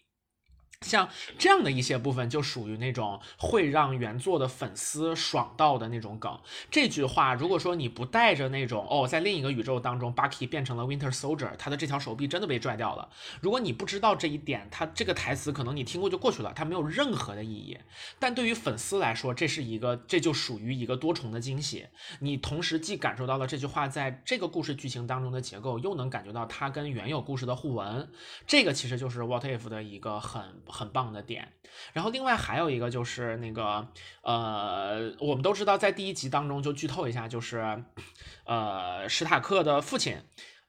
[0.81, 1.09] 像
[1.39, 6.39] 这样的一些部分，就属于那种会让原作的粉丝爽到的那种梗。
[6.69, 13.09] 这句话，如果说你不带着那种哦，在另一个宇宙当中，Bucky 变成了 Winter Soldier，他的这条手臂真的被拽掉了。
[13.41, 17.75] 如果你不知道这一点，他这个台词可能你听过就过去了，它没有任何的意义。
[18.19, 21.87] 但对于粉丝来说，这是一个，这就属于一个多重的惊喜。
[22.19, 28.07] 你同时既感受到了这句话在这个故事剧情当中的结构，又能感觉到它跟原有故事的互文。
[28.45, 30.66] 这个其实就是 What If 的一个很。
[30.69, 31.53] 很棒的点，
[31.93, 33.87] 然后另外还有一个就是那个
[34.21, 37.83] 呃，我们都知道在第一集当中就剧透一下，就是
[38.45, 40.17] 呃史塔克的父亲，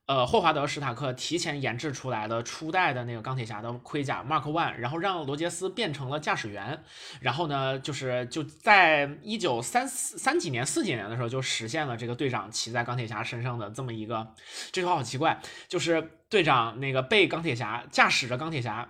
[0.06, 6.82] 呃霍华德史塔克提前研制出来的初代的那个钢铁侠的盔甲 Mark One，然后让罗杰斯变成了驾驶员，
[7.20, 14.34] 然后呢就是就在一九三四三几年四几年的时候就实现了这个队长骑在钢铁侠身上的这么一个，
[14.72, 18.88] 这句话好奇怪，就是队长那个被钢铁侠驾驶着钢铁侠。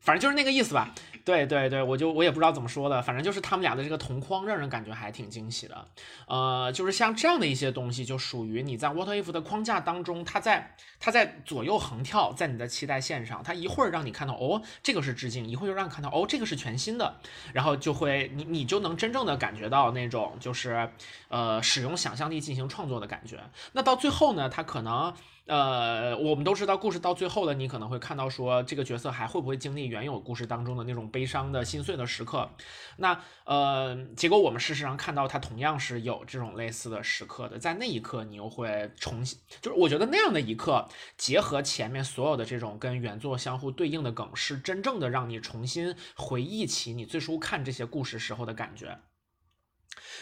[0.00, 5.88] 反正就是那个意思吧，对对对，我就我也不知道怎么说的，反正就是他们俩的这个同框让人感觉还挺惊喜的，
[6.26, 17.16] 呃，就是像这样的一些东西，就属于你在 What If 的框架当中，它在它在左右横跳，在你的期待线上，它一会儿让你看到哦这个是致敬，一会儿又让你看到哦这个是全新的，
[17.52, 20.88] 然后就会你你就能真正的感觉到那种就是
[21.28, 23.38] 呃使用想象力进行创作的感觉，
[23.72, 25.12] 那到最后呢，它可能。
[25.48, 32.50] 呃，我们都知道，故事到最后了，你可能会看到说，这个角色还会不会经历原有故事当中的那种悲伤的心碎的时刻？
[32.98, 37.58] 那呃，结果我们事实上看到，他同样是有这种类似的时刻的。
[37.58, 48.98] 在那一刻，你又会重新，就是我觉得那样的一刻，结合前面所有的这种跟原作相互对应的梗，是真正的让你重新回忆起你最初看这些故事时候的感觉。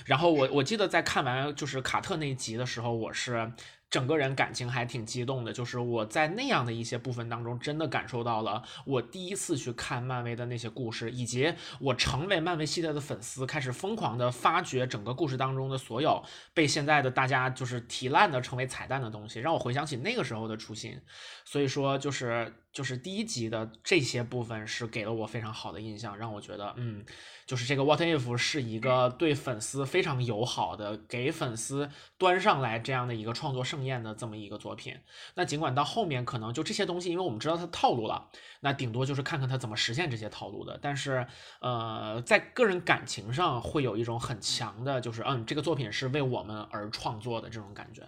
[0.05, 3.53] 然后我我记得在看完就是卡特那一集的时候，我是。
[3.89, 16.23] 整个人感情还挺激动的，就是我在那样的一些部分当中，真的感受到了我第一次去看漫威的那些故事，以及我成为漫威系列的粉丝，开始疯狂的发掘整个故事当中的所有
[16.53, 21.01] 被现在的大家就是提烂的成为彩蛋的东西，让我回想起那个时候的初心。
[21.45, 27.03] 所以说，就是就是第一集的这些部分是给了我非常好的印象，让我觉得，嗯，
[27.47, 34.95] 就是这个 What If 是一个对粉丝非常友好的，给粉丝端上来这样的一个创作盛宴的这么一个作品。
[35.37, 38.29] 那尽管到后面可能就这些东西，因为我们知道它套路了，
[38.61, 40.79] 那顶多就是看看他怎么实现这些套路的。
[40.83, 41.27] 但是，
[41.63, 48.07] 呃，在个人感情上会有一种很强的，就是嗯，这个作品是为我们而创作的这种感觉，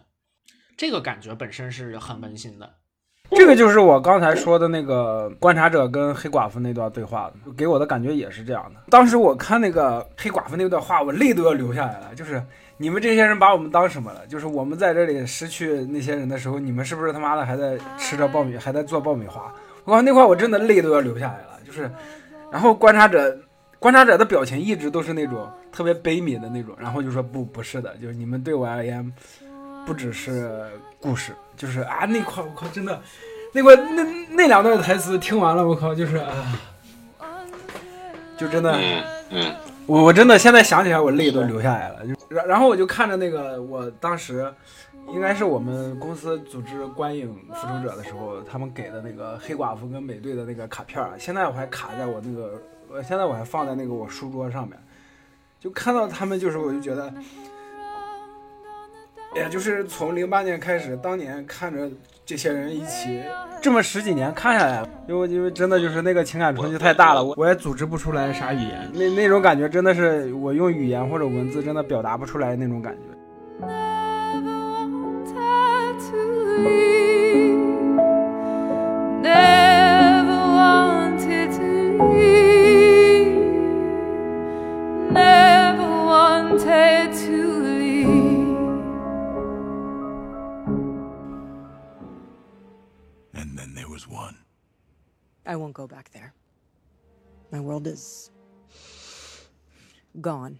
[0.76, 2.74] 这个感觉本身是很温馨的。
[3.36, 8.80] 这个就是我刚才说的那个观察者跟黑寡妇那段对话，给我的感觉也是这样的。
[8.90, 12.14] 当时我看那个黑寡妇那段话，我泪都要流下来了。
[12.16, 12.42] 就是
[12.78, 14.26] 你们这些人把我们当什么了？
[14.26, 19.52] 就是我们在这里失去那些人的时候，你们是不是他妈的还在吃着爆米，还在做爆米花？
[19.84, 21.58] 我靠，那块我真的泪都要流下来了。
[21.66, 21.90] 就是，
[22.50, 23.38] 然后观察者，
[23.78, 29.12] 观察者的表情一直都是那种特别悲悯的那种，然后就说不，不是的，就是你们对我而言，
[29.88, 31.33] 不只是故事。
[31.56, 33.02] 就是啊，那块我靠，真的，
[33.52, 36.54] 那块那那两段台词听完了，我靠，就是啊，
[38.37, 39.56] 就真的，嗯嗯，
[39.87, 42.06] 我我真的现在想起来，我泪都流下来了。
[42.06, 44.54] 就然然后我就看着那个，我当时
[45.12, 54.79] 应该是我们公司组织观影复仇者的时候，他们给的那个黑寡妇跟美队的那个卡片儿，现在我还卡在我那个，我现在我还放在那个我书桌上面，
[55.58, 57.12] 就看到他们，就是我就觉得。
[59.35, 61.88] 也就是从零八年开始，当年看着
[62.24, 63.22] 这些人一起
[63.60, 73.00] 这么十几年看下来，因为因为真的就是那个情感冲击太大了，我我也组织不出来啥语言，那那种感觉真的是我用语言或者文字真的表达不出来那种感觉。
[95.49, 96.35] I won't go back there.
[97.51, 98.31] My world is
[100.21, 100.59] gone.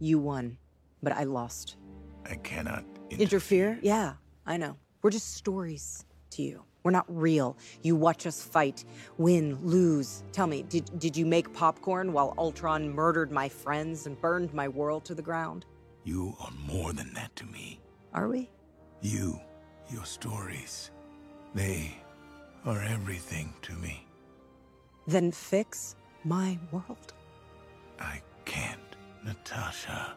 [0.00, 0.58] You won,
[1.02, 1.76] but I lost.
[2.28, 3.20] I cannot interfere.
[3.20, 3.78] interfere.
[3.80, 4.14] Yeah,
[4.44, 4.76] I know.
[5.02, 6.64] We're just stories to you.
[6.82, 7.56] We're not real.
[7.82, 8.84] You watch us fight,
[9.16, 10.24] win, lose.
[10.32, 14.66] Tell me, did, did you make popcorn while Ultron murdered my friends and burned my
[14.66, 15.64] world to the ground?
[16.02, 17.80] You are more than that to me.
[18.12, 18.50] Are we?
[19.00, 19.38] You,
[19.90, 20.90] your stories,
[21.54, 21.94] they
[22.66, 24.06] are everything to me.
[25.06, 27.12] Then fix my world.
[28.00, 28.80] I can't,
[29.24, 30.14] Natasha.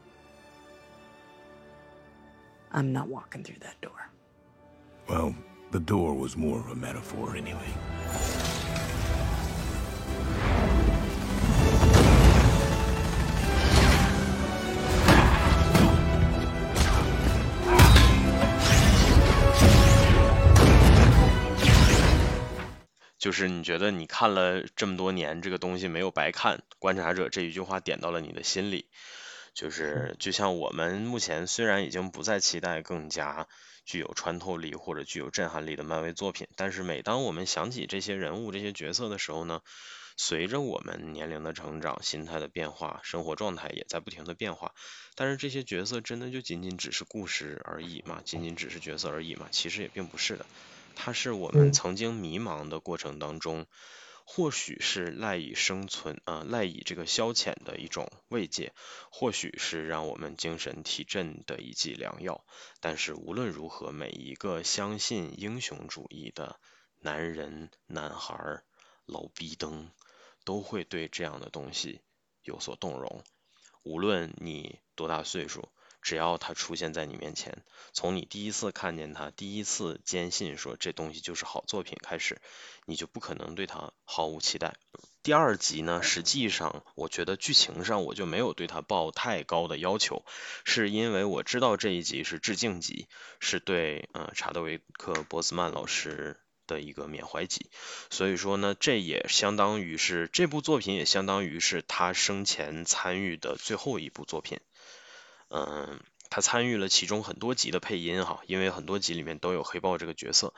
[2.72, 4.10] I'm not walking through that door.
[5.10, 5.36] Well,
[5.72, 7.74] the door was more of a metaphor anyway.
[23.18, 26.64] 就是你觉得你看了这么多年，这个东西没有白看。
[26.80, 28.86] 观察者这一句话点到了你的心里，
[29.54, 33.48] 就是就像我们目前虽然已经不再期待更加
[33.86, 39.62] 具有穿透力或者具有震撼力的漫威作品，但是每当我们想起这些人物、这些角色的时候呢，
[40.16, 44.74] 随着我们年龄的成长、心态的变化、生活状态也在不停的变化。
[45.16, 48.22] 但是这些角色真的就仅仅只是故事而已吗？
[48.24, 49.48] 仅仅只是角色而已吗？
[49.50, 50.46] 其实也并不是的。
[51.00, 53.68] 它是我们曾经迷茫的过程当中，
[54.26, 58.74] 或许是赖以生存，呃，赖以这个消遣的一种慰藉，
[59.12, 62.44] 或许是让我们精神提振的一剂良药。
[62.82, 66.60] 但是无论如何，每一个相信英雄主义的
[67.00, 68.64] 男人、男孩、
[69.06, 69.92] 老逼灯，
[70.46, 72.02] 都会对这样的东西
[72.42, 73.24] 有所动容。
[73.84, 75.70] 无论你多大岁数。
[76.02, 82.42] 只要他出现在你面前，从你第一次看见他，第一次坚信说这东西就是好作品开始，
[82.86, 84.76] 你就不可能对他毫无期待。
[85.24, 90.24] 第二集呢，实际上我觉得剧情上我就没有对他抱太高的要求，
[90.64, 93.08] 是因为我知道这一集是致敬集，
[93.42, 97.70] 是对呃查德维克·博斯曼老师的一个缅怀集，
[98.10, 104.62] 所以说呢，这也相当于是这部作品也相当于是他生前参与的最后一部作品。
[105.50, 110.54] 嗯，他参与了其中很多集的配音哈，因为很多集里面都有黑豹这个角色。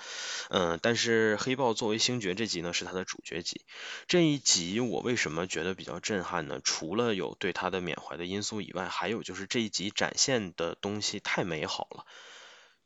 [0.49, 3.61] 嗯，但是黑豹作为星爵这集呢是他的主角集。
[4.07, 6.59] 这一集我为什么觉得比较震撼呢？
[6.63, 12.05] 除了有对他的缅怀的因素以外，还有就是这一集展现的东西太美好了。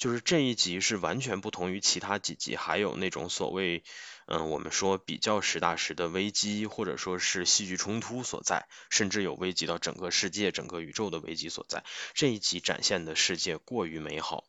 [0.03, 3.85] 就是这一集是完全不同于其他几集，还有那种所谓。
[4.25, 11.85] 嗯，我们说比较实打实的危机，或者说是戏剧冲突所在，甚至有危及到整个世界、整个宇宙的危机所在。
[12.13, 14.43] 这一集展现的世界过于美好，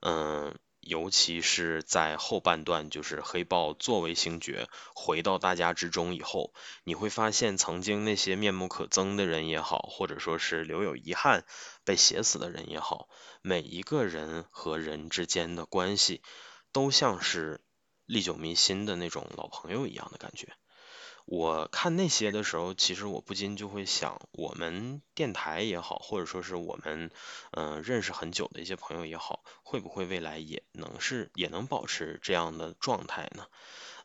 [0.00, 6.52] 嗯，尤其是在后半段，就是黑豹作为星爵回到大家之中以后，
[6.84, 11.44] 你会发现曾经那些面目可憎的人也好，或者说是留有遗憾
[11.84, 13.08] 被写死的人也好，
[13.42, 16.22] 每一个人和人之间的关系
[16.72, 17.60] 都像是。
[18.06, 20.48] 历久弥新的那种老朋友一样的感觉，
[21.26, 27.10] 我看那些的时候，其实我不禁就会想，我们电台也好，或者说是我们
[27.52, 33.46] 嗯、认识很久的一些朋友也好，会不会未来也能是也能保持这样的状态呢？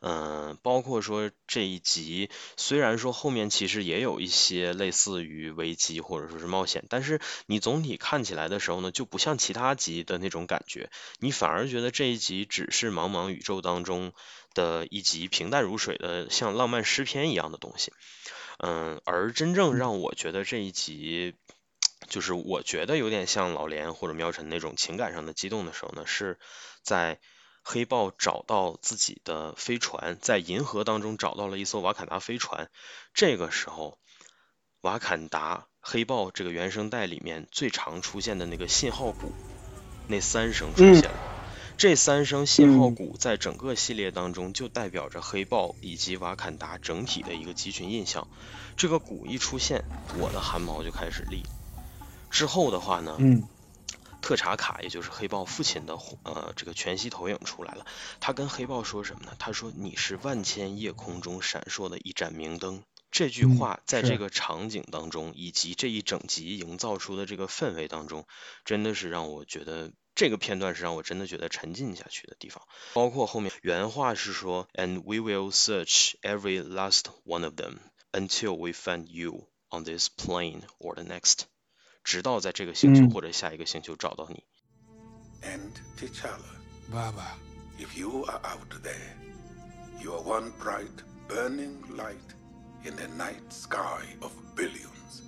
[0.00, 14.12] 嗯，包括说这一集，虽然说后面其实也有一些类似于危机或者说是冒险，但是你总体看起来的时候呢，就不像其他集的那种感觉，你反而觉得这一集只是茫茫宇宙当中
[14.54, 17.92] 的一集平淡如水的像浪漫诗篇一样的东西。
[18.58, 21.34] 嗯，而真正让我觉得这一集，
[22.08, 26.38] 就是我觉得有点像老连或者苗晨那种情感上的激动的时候呢，是
[26.82, 27.18] 在
[27.68, 32.70] 黑豹找到自己的飞船，在银河当中找到了一艘瓦坎达飞船。
[33.12, 33.98] 这个时候，
[34.82, 39.32] 瓦坎达黑豹这个原声带里面最常出现的那个信号鼓，
[40.06, 41.10] 那三声出现了。
[41.76, 48.28] 这三声信号鼓在整个系列当中就代表着黑豹以及瓦坎达整体的一个集群印象。
[48.76, 49.82] 这个鼓一出现，
[50.20, 51.42] 我的汗毛就开始立。
[52.30, 53.42] 之后的话呢，嗯
[54.26, 57.86] 特查卡，也就是黑豹父亲的呃这个全息投影出来了。
[58.18, 59.36] 他跟黑豹说什么呢？
[59.38, 68.26] 他说：“你是万千夜空中闪烁的一盏明灯。”这句嗯话在这个场景当中，以及这一整集营造出的这个氛围当中，
[68.64, 72.64] 真的是让我觉得这个片段是让我真的觉得沉浸下去的地方。
[72.94, 77.76] 包括后面原话是说：“And we will search every last one of them
[78.10, 81.42] until we find you on this plane or the next。”
[82.05, 84.43] 直到在这个星球嗯或者下一个星球找到你。
[85.43, 86.59] And T'Challa,
[86.91, 87.37] Baba,
[87.79, 89.15] if you are out there,
[90.01, 92.35] you are one bright, burning light
[92.83, 95.23] in the night sky of billions.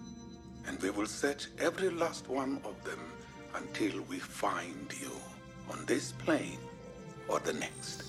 [0.66, 3.00] And we will search every last one of them
[3.54, 5.12] until we find you
[5.70, 6.60] on this plane
[7.28, 8.04] or the next.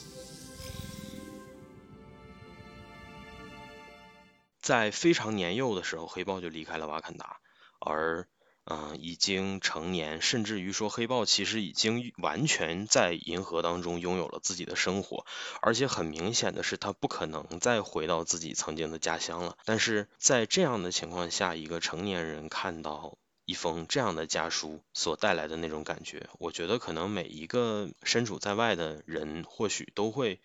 [4.61, 7.39] 在非常年幼的时候，黑豹就离开了瓦坎达，
[7.81, 8.27] 而
[8.66, 15.26] 嗯、呃已经成年，甚至于说黑豹其实已经完全在银河当中拥有了自己的生活，
[15.62, 19.58] 而且很明显的是，他不可能再回到自己曾经的家乡了。
[19.66, 30.40] 但是在这样的情况下，一个成年人看到一封这样的家书所带来的那种感觉，我觉得可能每一个身处在外的人，或许都会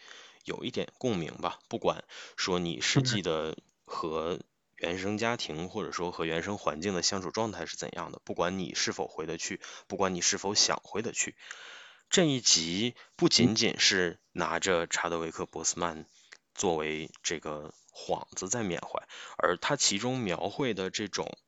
[0.44, 1.58] 有一点共鸣吧。
[1.68, 2.04] 不管
[2.36, 4.40] 说你实际的和
[4.76, 11.36] 原生家庭或者说和原生环境的相处状态是怎样的，不管你是否回得去，不管你是否想回得去，
[12.10, 16.06] 这一集不仅仅是拿着查德维克·博斯曼
[16.54, 19.06] 作为这个幌子在缅怀，
[19.38, 21.38] 而它其中描绘的这种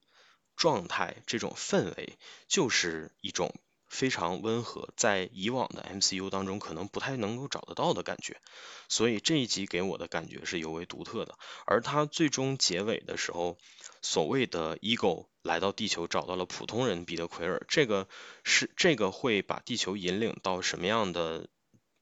[0.57, 2.19] 状态、这种氛围，
[2.49, 3.55] 就是一种
[3.89, 8.41] 非常温和，在以往的 MCU 当中可能不太能够找得到的感觉。
[8.89, 11.39] 所以这一集给我的感觉是尤为独特的。
[11.67, 13.57] 而它最终结尾的时候，
[14.03, 18.09] 所谓的 ego 来到地球找到了普通人彼得奎尔，这个
[18.45, 21.49] 是这个会把地球引领到什么样的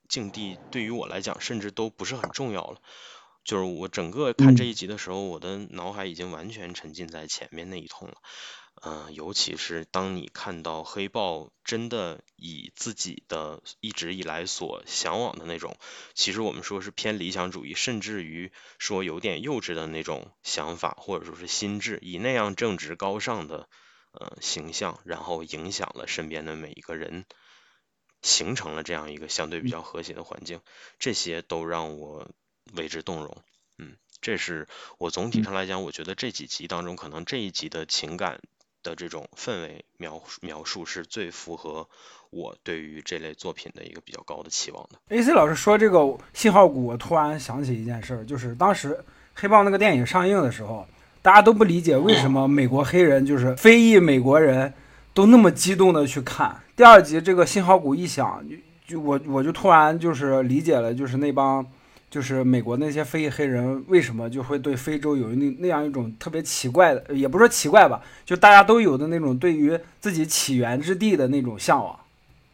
[0.09, 2.81] 境地，对于我来讲甚至都不是很重要了。
[3.45, 8.15] 就是我整个看这一集的时候，我的脑海已经完全沉浸在前面那一通了。
[8.87, 15.77] 嗯、尤其是当你看到黑豹真的以自己的一直以来所向往的那种，
[16.13, 23.71] 其实我们说是偏理想主义，甚至于说有点幼稚的那种想法，或者说是心智，以那样正直高尚的
[24.13, 27.25] 呃形象，然后影响了身边的每一个人，
[28.21, 30.61] 形成了这样一个相对比较和谐的环境，
[30.99, 32.31] 这些都让我
[32.75, 33.43] 为之动容。
[33.79, 34.69] 嗯，这是
[34.99, 38.43] 我总体上来讲，我觉得这几集当中，可能这一集的情感
[38.85, 41.89] 的这种氛围描描述是最符合
[42.31, 44.99] 我对于这类作品的一个比较高的期望的。
[45.09, 48.97] AC 老师说这个信号鼓，我突然想起一件事儿，就是当时
[49.35, 50.87] 黑豹那个电影上映的时候，
[51.23, 54.73] 大家都不理解为什么美国黑人就是非裔美国人
[55.13, 56.61] 都那么激动的去看。
[56.77, 58.45] 第二集这个信号鼓一响，
[58.87, 61.65] 就我我就突然就是理解了，就是那帮
[62.15, 71.99] 就是美国那些非裔黑人为什么就会对非洲有那那样一种特别奇怪的，也不是说奇怪吧，就大家都有的那种对于自己起源之地的那种向往。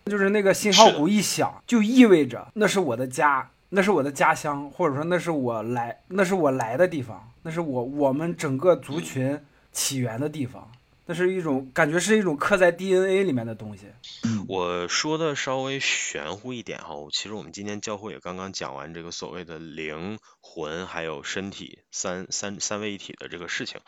[0.07, 9.39] 就是那个信号鼓一响，就意味着那是我的家，那是我的家乡，或者说那是我来，那是我来的地方，那是我我们整个族群
[9.73, 10.67] 起源的地方。
[11.07, 13.87] 那是一种感觉，是一种刻在 DNA 里面的东西。
[14.47, 23.81] 我说的稍微玄乎一点哈，其实我们今天教会也刚刚讲完这个所谓的灵魂还有身体三三三位一体的这个事情，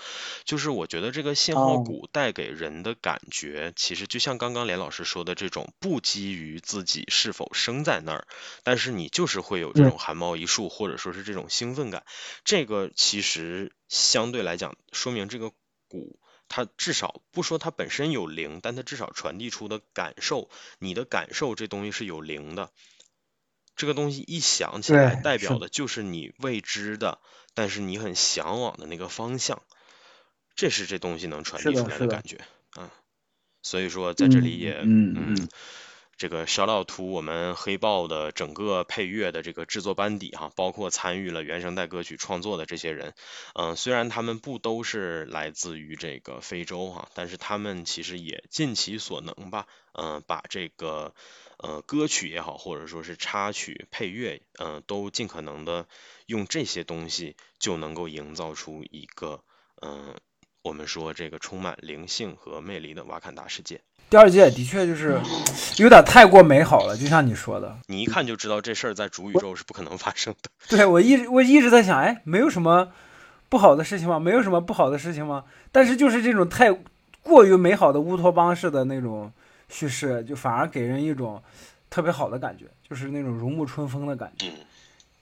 [0.44, 8.26] 就是我觉得这个信号谷带给人的感觉，其实就像刚刚连老师说的这种，不基于自己是否生在那儿，
[8.64, 12.04] 但是你就是会有这种汗毛一竖，或者说是这种兴奋感，
[12.44, 15.52] 这个其实相对来讲说明这个
[15.88, 16.18] 谷。
[16.54, 22.70] 它至少不说它本身有灵，但它至少传递出的感受，你的感受这东西是有灵的。
[23.74, 27.20] 这个东西一想起来，代表的就是你未知的，
[27.54, 29.62] 但是你很向往的那个方向。
[30.54, 32.38] 这是这东西能传递出来的感觉，
[32.78, 32.90] 嗯。
[33.62, 35.48] 所以说在这里也，嗯嗯。
[36.22, 43.14] 这个小老图，我们黑豹的整个配乐的这个制作班底哈，包括参与了原声带歌曲创作的这些人，
[43.56, 51.12] 嗯，虽然他们不都是来自于这个非洲哈，但是他们其实也尽其所能吧，嗯，把这个
[51.58, 55.88] 呃歌曲也好，或者说是插曲配乐，嗯，都尽可能的
[56.26, 59.42] 用这些东西就能够营造出一个
[59.80, 60.14] 嗯，
[60.62, 63.82] 我们说这个充满灵性和魅力的瓦坎达世界。
[64.12, 65.18] 第二季也的确就是
[65.78, 70.50] 有点太过美好了，就像你说的，你一看就知道这事儿在主宇宙是不可能发生的。
[70.68, 72.92] 对我一直我一直在想，哎，没有什么
[73.48, 74.20] 不好的事情吗？
[74.20, 75.44] 没有什么不好的事情吗？
[75.72, 76.70] 但是就是这种太
[77.22, 79.32] 过于美好的乌托邦式的那种
[79.70, 81.42] 叙事，就反而给人一种
[81.88, 84.48] 特别好的感觉，就是那种如沐春风的感觉。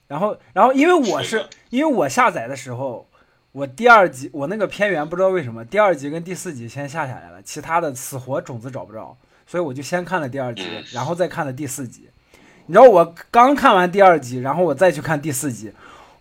[0.09, 3.07] 然后，然后因为我是因为我下载的时候。
[3.53, 12.09] 我第二集我那个片源不知道为什么第二集跟第四集先下下来了，其他的死活种子找不着，所以我就先看了第二集，然后再看了第四集。
[12.66, 15.72] 你知道我刚看完第二集，然后我再去看第四集，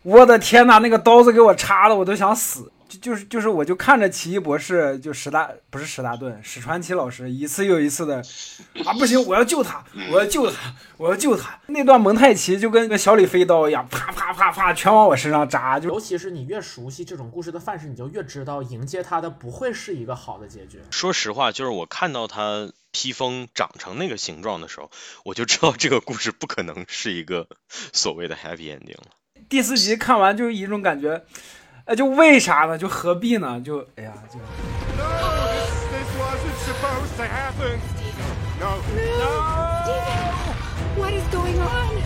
[0.02, 2.72] 我的天呐，那个刀子给我插的我都想死。
[2.90, 8.16] 就就是就是，我就看着奇异博士，就史大不是史大顿，史传奇老师一次又一次的
[8.84, 11.60] 啊，不行，我要救他，我要救他，我要救他。
[11.68, 15.80] 那段蒙太奇就跟个小李飞刀一样，啪啪啪啪，全往我身上扎。
[15.80, 20.82] 就尤其是你越熟悉这种故事的范式，你就越知道迎接他的不会是一个好的结局。
[20.90, 24.90] 说实话，就是我看到他披风长成那个形状的时候，
[25.24, 27.48] 我就知道这个故事不可能是一个
[27.94, 29.12] 所谓的 happy ending 了。
[29.48, 31.24] 第四集看完就一种感觉。
[31.89, 32.79] 那就为啥呢？
[32.79, 33.61] 就何必呢？
[33.61, 34.39] 就哎呀，就。
[38.61, 38.81] No,
[39.85, 40.05] Stephen,
[40.97, 42.03] what is going on?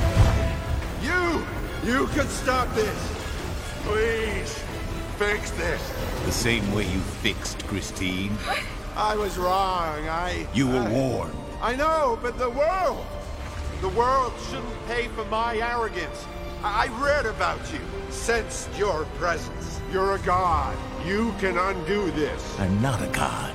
[1.02, 1.44] You,
[1.84, 2.88] you can stop this.
[3.84, 4.58] Please,
[5.18, 5.80] fix this.
[6.24, 8.36] The same way you fixed Christine.
[8.96, 10.08] I was wrong.
[10.08, 10.46] I.
[10.52, 11.34] You were warned.
[11.62, 13.04] I know, but the world,
[13.80, 16.26] the world shouldn't pay for my arrogance.
[16.64, 19.71] I read about you, sensed your presence.
[19.93, 20.75] You're a god.
[21.05, 22.59] You can undo this.
[22.59, 23.53] I'm not a god,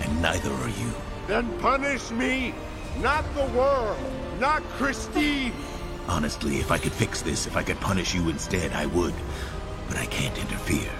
[0.00, 0.92] and neither are you.
[1.26, 2.52] Then punish me,
[3.00, 3.96] not the world,
[4.38, 5.54] not Christine.
[6.06, 9.14] Honestly, if I could fix this, if I could punish you instead, I would.
[9.88, 10.92] But I can't interfere.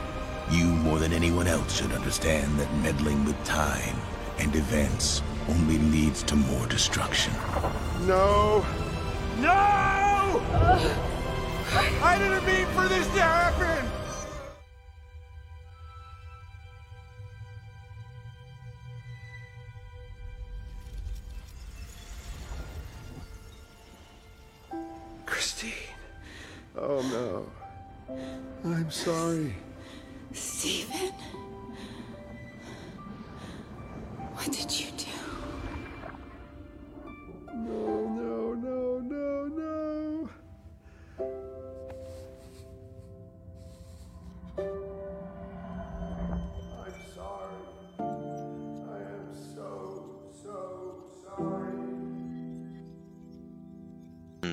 [0.50, 3.96] You, more than anyone else, should understand that meddling with time
[4.38, 5.20] and events
[5.50, 7.34] only leads to more destruction.
[8.06, 8.64] No.
[9.40, 10.40] No!
[12.02, 13.99] I didn't mean for this to happen!
[26.82, 27.46] Oh no.
[28.64, 29.54] I'm sorry.
[30.32, 31.12] Stephen.
[34.32, 35.04] What did you do?
[37.54, 39.89] No, no, no, no, no.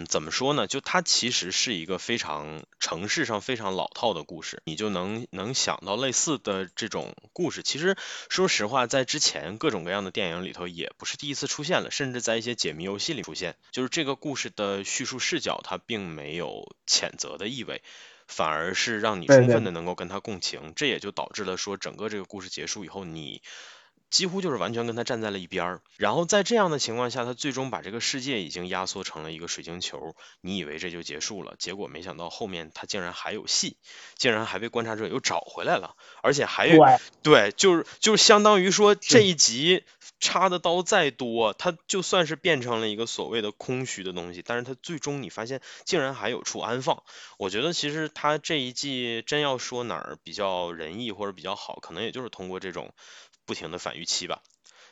[0.07, 0.67] 怎么说呢？
[0.67, 7.61] 就它其实是一个非常城市上非常老套的故事，你就能能想到类似的这种故事。
[7.63, 7.95] 其实
[8.29, 13.55] 说实话，在之前各种各样的电影里头也不是第一次出现了，甚至在一些解谜游戏里出现。
[13.71, 17.83] 就是这个故事的叙述视角，它并没有谴责的意味，
[18.27, 20.73] 反而是让你充分的能够跟他共情。
[20.75, 23.41] 这也就导致了说，整个这个故事结束以后，你。
[24.09, 30.15] 几乎就是完全跟他站在了一边儿，然后在这样的情况下，他最终把这个世界已经压缩成了一个水晶球。
[30.41, 33.77] 你以为这就结束了，结果没想到后面他竟然还有戏，
[34.15, 36.81] 竟然还被观察者又找回来了，而且还有
[37.21, 39.83] 对，就是就相当于说这一集
[40.19, 47.03] 插的刀再多，它就算是变成了一个所谓的空虚的东西，但是它最终你发现竟然还有处安放。
[47.37, 52.93] 我觉得其实他这一季真要说哪儿比较仁义或者比较好，可能也就是通过这种
[53.47, 54.43] 不停的反预期吧。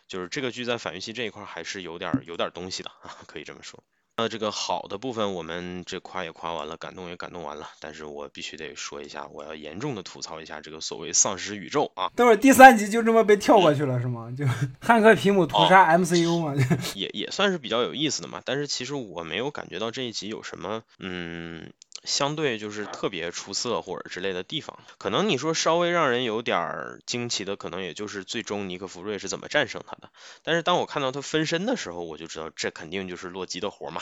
[0.08, 3.84] 就是这个剧在反预期这一块还是有点有点东西的啊， 可以这么说。
[4.18, 12.12] 那这个好的部分我们这夸也夸完了，感动也感动完了，但是我必须得说一下，我要严重的吐槽一下这个所谓丧尸宇宙啊！
[12.16, 14.32] 等会儿第三集就这么被跳过去了是吗？
[14.38, 14.46] 就
[14.80, 16.54] 汉克皮姆屠杀 MCU 嘛？
[16.96, 18.42] 也也算是比较有意思的嘛。
[18.46, 21.74] 但是其实我没有感觉到这一集有什么嗯。
[22.06, 30.10] 相对就是特别出色或者之类的地方，可能你说稍微让人有点惊奇的，可能也就是最终尼克弗瑞是怎么战胜他的。
[30.44, 34.02] 但是当我看到他分身的时候，我就知道这肯定就是洛基的活嘛。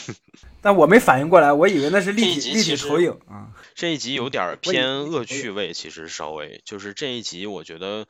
[0.62, 3.48] 但我没反应过来，我以为那是立体立体投影啊。
[3.74, 8.06] 这一集有点偏恶趣味，其实稍微就是这一集我觉得。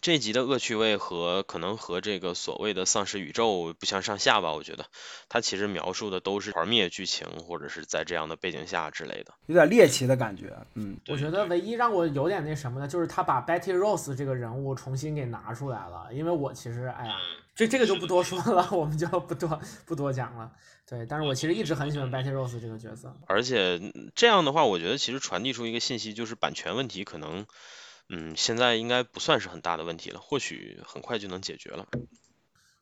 [0.00, 4.52] 这集的恶趣味和可能和这个所谓的丧尸宇宙不相上下吧？
[4.52, 4.86] 我觉得
[5.28, 10.56] 它其实描述的都是团灭剧情，或者是在这样的背景下之类的，有点猎奇的感觉。
[10.74, 16.08] 嗯，我觉得唯一让我有点那什么的，就是他把 Betty Rose 这个人物重新给拿出来了。
[16.12, 17.14] 因为我其实，哎呀，
[17.54, 20.50] 这这个就不多说了，我们就不多不多讲了。
[20.88, 23.14] 对，但是我其实一直很喜欢 Betty Rose 这个角色。
[23.26, 23.80] 而且
[24.14, 27.46] 这样的话，我觉得其实传递出一个信息，就是版权问题可能。
[28.14, 31.86] 嗯，现在应该不算是很大的问题了，或许很快就能解决了。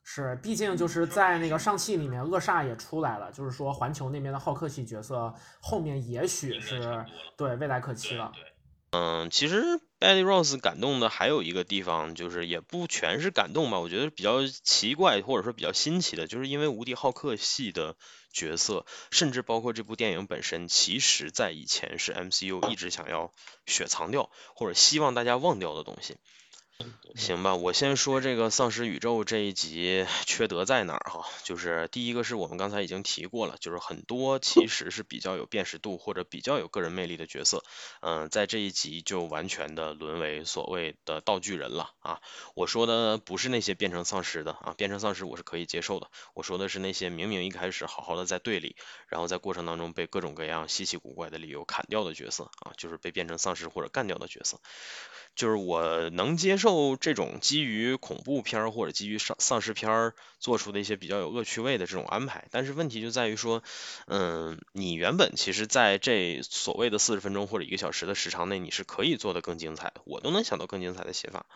[0.02, 7.06] 是，毕竟就是在那个上汽里面，恶煞也出来了，就是说环球那边的浩克系角色后面也许是
[7.36, 8.32] 对未来可期了。
[8.90, 9.62] 嗯，其实
[10.01, 17.94] Betty Ross 感动的还有一个地方，就是也不全是感动吧，我觉得比较奇怪或者说比较新奇的，就是因为无敌浩克系的。
[18.32, 23.32] 角色，甚至包括这部电影本身，其实在以前是 MCU 一直想要
[23.66, 26.16] 雪藏掉，或者希望大家忘掉的东西。
[27.14, 31.26] 行吧，我先说这个丧尸宇宙这一集缺德在哪儿哈？
[31.42, 37.64] 就是第一个是我们刚才已经提过了，就是很多其实是比较有辨识度或者比较有个人魅力的角色，
[38.00, 42.20] 嗯，在这一集就完全的沦为所谓的道具人了啊！
[42.54, 48.76] 我说的不是那些变成丧尸的啊，变成丧尸我是可以接受的，我说的是那些明明一开始好好的在队里，
[49.08, 54.60] 然后在过程当中被各种各样稀奇古怪的理由砍掉的角色啊，就是被变成丧尸或者干掉的角色。
[55.36, 56.69] 就是我能接受
[57.00, 63.62] 这种基于恐怖片或者基于丧丧尸片做出的一些比较有恶趣味的这种安排，但是问题就在于说，
[64.06, 71.46] 嗯，你原本其实在这所谓的四十分钟或者一个小时的时长内，你是可以做的更精彩的，我都能想到更精彩的写法。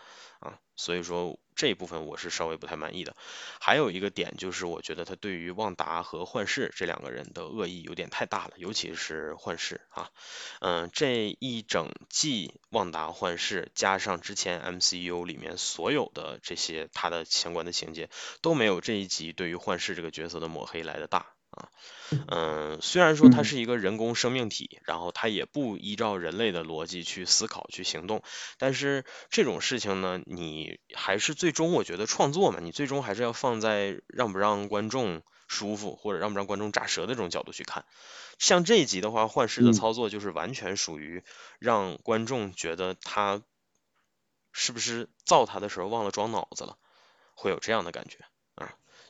[0.45, 1.37] 啊，所以说。
[1.57, 3.15] 这一部分我是稍微不太满意的，
[3.61, 10.11] 还有一个点就是我觉得他对于旺达和幻视这两个人的恶意有点太大了，尤其是幻视啊，
[10.59, 18.11] 嗯，这一整季旺达幻视加上之前 MCU 里面所有的这些他的相关的情节
[18.43, 21.34] 都没有这一集对于幻视这个角色的抹黑来的大。
[21.55, 21.69] 啊，
[22.29, 28.23] 嗯，虽然说它是一个人工生命体，然后它也不依照人类的逻辑去思考、去行动，
[28.59, 37.85] 但是这种事情呢，你还是最终我觉得创作嘛，你最终还是要放在让不让观众舒服或者让不让观众炸舌的这种角度去看。
[38.39, 41.23] 像这一集的话，幻视的操作就是完全属于
[41.61, 43.43] 让观众觉得他
[44.53, 46.77] 是不是造他的时候忘了装脑子了，
[47.35, 48.19] 会有这样的感觉。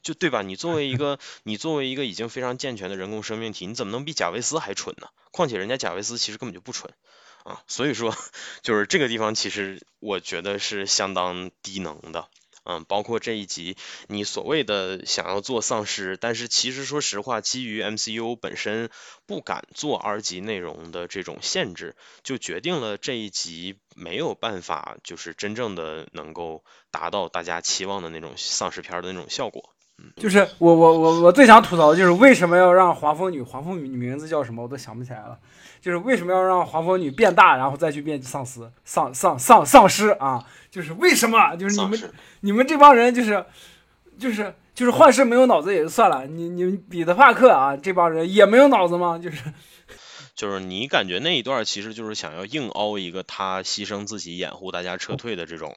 [0.04, 0.42] 就对吧？
[0.42, 5.08] 你作为一 个你作为一个已经非常健全的人工生命体，你怎么能比贾维斯还蠢呢？
[5.32, 6.94] 况且人家贾维斯其实根本就不蠢
[7.42, 7.62] 啊！
[7.66, 8.16] 所以说，
[8.62, 12.28] 就是这个地方其实我觉得是相当低能的。
[12.66, 13.76] 嗯，包括这一集
[14.06, 18.88] 你所谓的想要做丧尸，但是其实说实话，基于 MCU 本身
[19.26, 29.73] 不敢做 R 级内容的这种限制，就决定了这一集没有办法就是真正的能够达到大家期望的那种丧尸片的那种效果。
[30.16, 35.38] 就是我我我我最想吐槽的就是为什么要让黄蜂女黄蜂女名字叫什么我都想不起来了，
[35.80, 40.44] 就是为什么要让黄蜂女变大然后再去变丧尸丧丧丧丧尸啊？
[40.70, 41.56] 就是为什么？
[41.56, 43.44] 就是你们你们这帮人就是
[44.18, 49.18] 就是就是幻视没有脑子也就算了，你你们彼得帕克啊这帮人也没有脑子吗？
[49.18, 49.42] 就是
[50.34, 55.76] 就是你感觉那一段其实就是想要硬凹一个他牺牲自己掩护大家撤退的这种。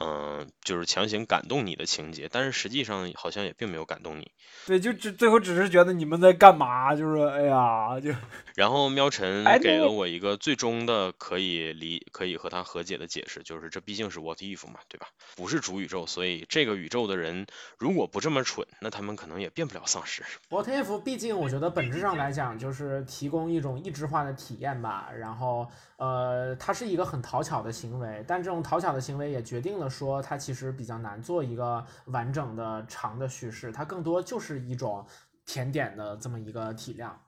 [0.00, 4.30] 嗯，就是强行感动你的情节，但是实际上好像也并没有感动你。
[4.66, 6.94] 对，就只最后只是觉得你们在干嘛？
[6.96, 8.12] 就是哎呀，就。
[8.56, 15.06] 然后喵晨给了我一个最终的可以理可以和他和解的解释，就是这毕竟是 What If 嘛，对吧？
[15.36, 17.46] 不是主宇宙，所以这个宇宙的人
[17.78, 20.24] 如果不这么蠢，那他们可能也变不了丧尸。
[20.50, 25.10] What If 毕竟我觉得本质上来讲就是提供一种异质化的体验吧。
[25.16, 25.68] 然后
[25.98, 29.83] 呃，它是一个很讨巧的行为，但这种讨巧的行为也决定了。
[29.84, 35.04] 的说，它其实比较难做一个完整的长的叙事，它更多就是一种
[35.44, 37.20] 甜点的这么一个体量。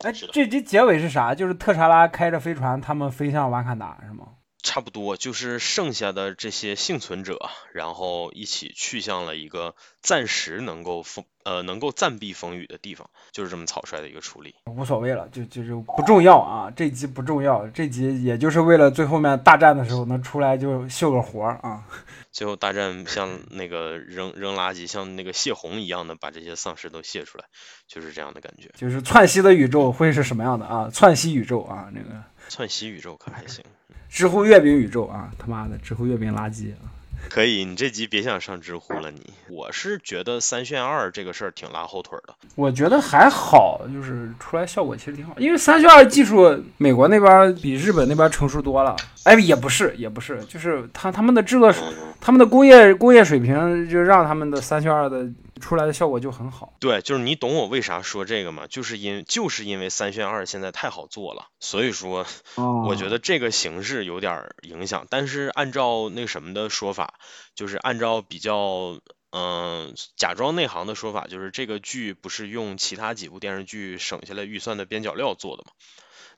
[0.00, 1.34] 哎，这集结尾是啥？
[1.34, 4.26] 就是特查拉开着飞船，他们飞向瓦坎达是吗？
[4.62, 14.54] 差不多，就是剩下的这些幸存者，然后一起去向了一个暂时能够风呃能够暂避风雨的地方，就是这么草率的一个处理。
[14.66, 21.84] 无所谓了，就就是不重要啊，这集不重要，这集也就是为了最后面大战的时候能出来就秀个活儿啊。
[22.30, 27.44] 最后大战像那个扔扔垃圾，像那个泄洪一样的把这些丧尸都泄出来，
[27.88, 28.70] 就是这样的感觉。
[28.76, 30.88] 就是窜稀的宇宙会是什么样的啊？
[30.92, 33.64] 窜稀宇宙啊，那个窜稀宇宙可还行。
[34.10, 36.90] 知乎月饼宇宙啊，他妈的知乎月饼垃圾啊！
[37.28, 39.10] 可以，你这集别想上知乎了。
[39.10, 42.34] 你，我是觉得三选二这个事儿挺拉后腿的。
[42.56, 48.96] 我觉得还好，就是出来效果其实挺好，因为三选二技术美国那边比日本那边成熟多了。
[49.24, 51.72] 哎，也不是，也不是，就是他他们的制作，
[52.20, 55.26] 他们的工业工业水平就让他们的三选二的。
[55.60, 56.74] 出来的效果就很好。
[56.80, 58.66] 对，就是你懂我为啥说这个吗？
[58.66, 65.06] 就是因就是因为三选二现在太好做了，所以说我觉得这个形式有点影响。
[65.10, 67.14] 但是按照那什么的说法，
[67.54, 68.98] 就是按照比较
[69.30, 75.72] 嗯假装内行的说法，就是这个剧不是用其他几部电视剧省下来预算的边角料做的吗？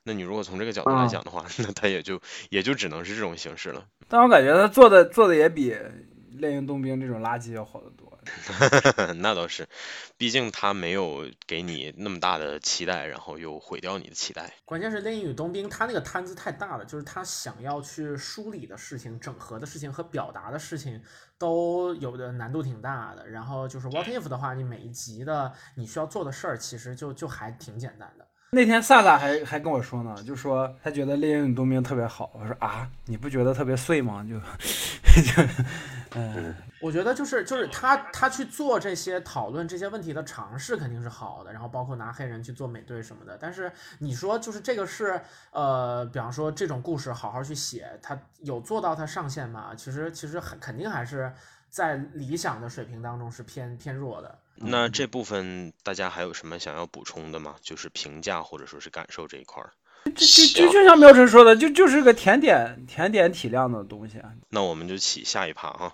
[0.05, 2.19] 那你如果从这个角度来讲的话， 那它也就
[2.49, 3.85] 也就只能是这种形式了。
[4.09, 5.71] 但我感觉他做的做的也比
[6.33, 8.02] 《猎鹰冬兵》这种垃圾要好得多。
[9.17, 9.67] 那倒是，
[10.17, 14.53] 毕竟他没有给你那么大的期待，然后又毁掉你的期待。
[14.65, 21.01] 关键是《猎鹰与冬兵》，他那个摊子太大了，就是他想要去梳理的事情、整合的事情和表达的事情，
[21.37, 23.27] 都有的难度挺大的。
[23.27, 28.27] 然后就是 What If 的话，你每一集的你需要做的事儿，其实就就还挺简单的。
[28.51, 32.31] 那天萨萨还还跟我说呢，就说他觉得《猎鹰与冬兵》特别好。
[32.35, 34.23] 我说啊，你不觉得特别碎吗？
[34.23, 34.39] 就
[35.21, 35.43] 就
[36.15, 36.53] 嗯。
[36.81, 43.37] 我觉得就是就是他他去做这些讨论这些问题的尝试肯定是好的，然后包括拿黑人去做美队什么的。
[43.39, 49.73] 但是你说就是这个是呃，比方说这种故事好好去写，他有做到他上限吗？
[49.75, 51.31] 其实其实很肯定还是
[51.69, 54.39] 在理想的水平当中是偏偏弱的。
[54.55, 57.55] 那这部分大家还有什么想要补充的吗？
[57.61, 59.71] 就是评价或者说是感受这一块儿。
[60.05, 64.31] 这这这就像苗晨说的，就就是个甜点甜点体量的东西啊。
[64.49, 65.93] 那我们就起下一趴啊。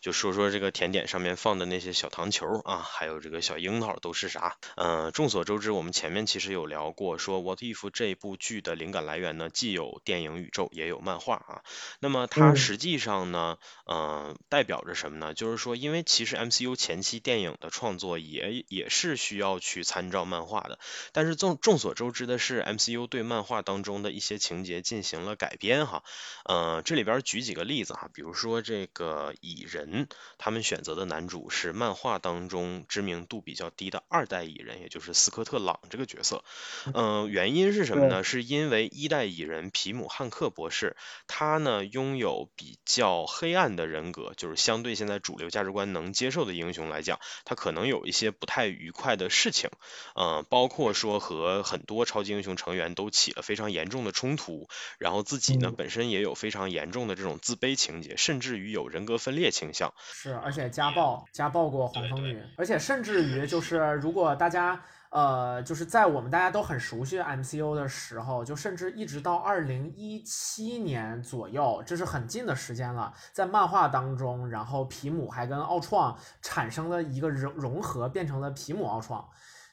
[0.00, 4.56] 就说说这个甜点上面放的那些小糖球啊，还有这个小樱桃都是啥？
[4.76, 11.62] 嗯，众所周知，我们前面其实有聊过，说 What If 这部剧的灵感来源呢，既有电影宇宙，也有漫画啊。
[11.98, 13.56] 那么它实际上呢，
[13.90, 15.34] 嗯，代表着什么呢？
[15.34, 20.78] 就是说，因为其实 MCU 前期电影的创作也也是需要去参照漫画的，
[21.12, 26.04] 但是众众所周知的是，MCU 对漫画当中的一些情节进行了改编哈。
[26.44, 30.08] 嗯，这里边举几个例子哈，比如说这个蚁人。
[30.38, 36.44] 他们选择的男主是漫画当中知名度比较低的二代蚁人，也就是斯科特·朗这个角色。
[36.92, 38.24] 嗯，原因是什么呢？
[38.24, 49.70] 是因为一代蚁人皮姆·汉克博士，他呢拥有比较黑暗的人格，就是相对现在主流价值观能接受的英雄来讲，他可能有一些不太愉快的事情。
[50.14, 54.68] 嗯，包括说和很多超级英雄成员都起了非常严重的冲突，
[54.98, 59.92] 然后自己呢本身也有非常严重的这种自卑情节，甚至于有人格分裂倾向。
[60.12, 79.26] 是，而且家暴，家暴过黄蜂女，而且甚至于就是，如果大家呃，就是在我们大家都很熟悉 MCU 的时候，就甚至一直到二零一七年左右，这是很近的时间了，在漫画当中，然后皮姆还跟奥创产生了一个融融合，变成了皮姆奥创，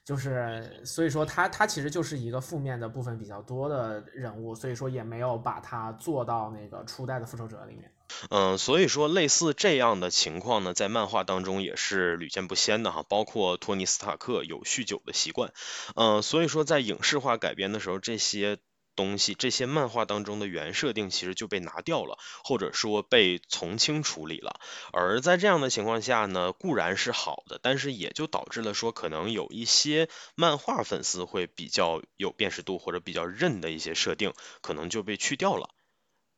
[0.06, 7.91] 就是所以说他他其实就是一个负面的部分比较多的人物，所以说也没有把他做到那个初代的复仇者里面。
[8.30, 13.04] 嗯，所以说类似这样的情况呢，在漫画当中也是屡见不鲜的哈。
[13.08, 15.51] 包括托尼斯塔克有酗酒的习惯，
[15.95, 18.60] 嗯，所以说在影视化改编的时候，这些
[18.95, 24.59] 东西、这些漫画当中的原设定其实就被拿掉了，或者说被从轻处理了。
[24.91, 35.69] 而在这样的情况下呢，固然是好的，但是也就导致了说，可能有一些漫画粉丝会比较有辨识度或者比较认的一些设定，可能就被去掉了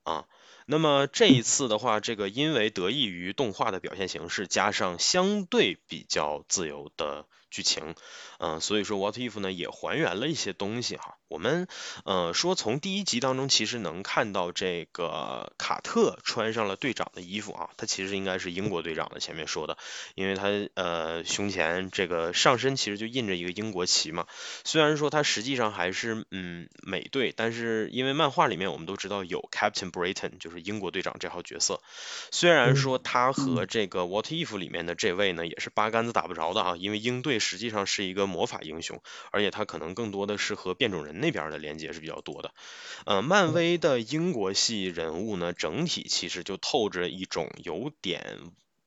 [0.04, 0.26] 啊。
[0.68, 7.94] 那么这一次的话，这个因为得益于动画的表现形式，加上相对比较自由的剧情，
[8.40, 11.20] 嗯，所以说 What If 呢也还原了一些东西哈。
[11.28, 11.68] 我们
[12.06, 19.78] 呃说从第一集当中其实能看到这个卡特穿上了队长的衣服啊，他其实应该是英国队长的，前面说的，
[20.14, 24.28] 因为他呃胸前这个上身其实就印着一个英国旗嘛。
[24.64, 31.82] 虽然说他实际上还是嗯美队，但是因为漫画里面我们都知道有 Captain Britain 就是英国队长这号角色，
[32.32, 39.02] 虽然说他和这个 What If 里面的这位呢也是八竿子打不着的啊，因为英队实际上是一个魔法英雄，
[39.32, 41.16] 而且他可能更多的是和变种人。
[41.26, 42.54] 那边的连接是比较多的，
[43.06, 48.40] 呃，漫威的英国系人物呢，整体其实就透着一种有点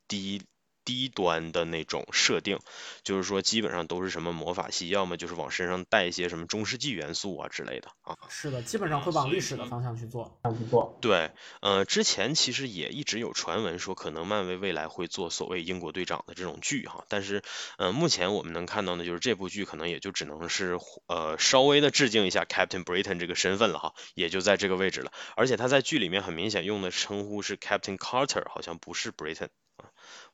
[0.07, 0.43] 低。
[0.89, 2.59] 低端的那种设定，
[3.03, 8.17] 就是说基本上都是什么魔法系，要么就是往身上带一些什么中世纪元素啊之类的啊。
[8.31, 10.41] 是的，基本上会往历史的方向去做。
[10.59, 10.97] 去做。
[11.03, 11.31] 对，
[11.61, 17.43] 呃，之前其实也一直有传闻说，可能漫威未来会做所谓英国队长的这种剧哈，但是，
[17.77, 25.13] 呃，目前我们能看到的，就是这部剧可能也就只能是呃稍微的致敬一下 Captain Britain 这个身份了哈，也就在这个位置了。
[25.37, 29.49] 而且他在剧里面很明显用的称呼是 Captain Carter，好像不是 Britain。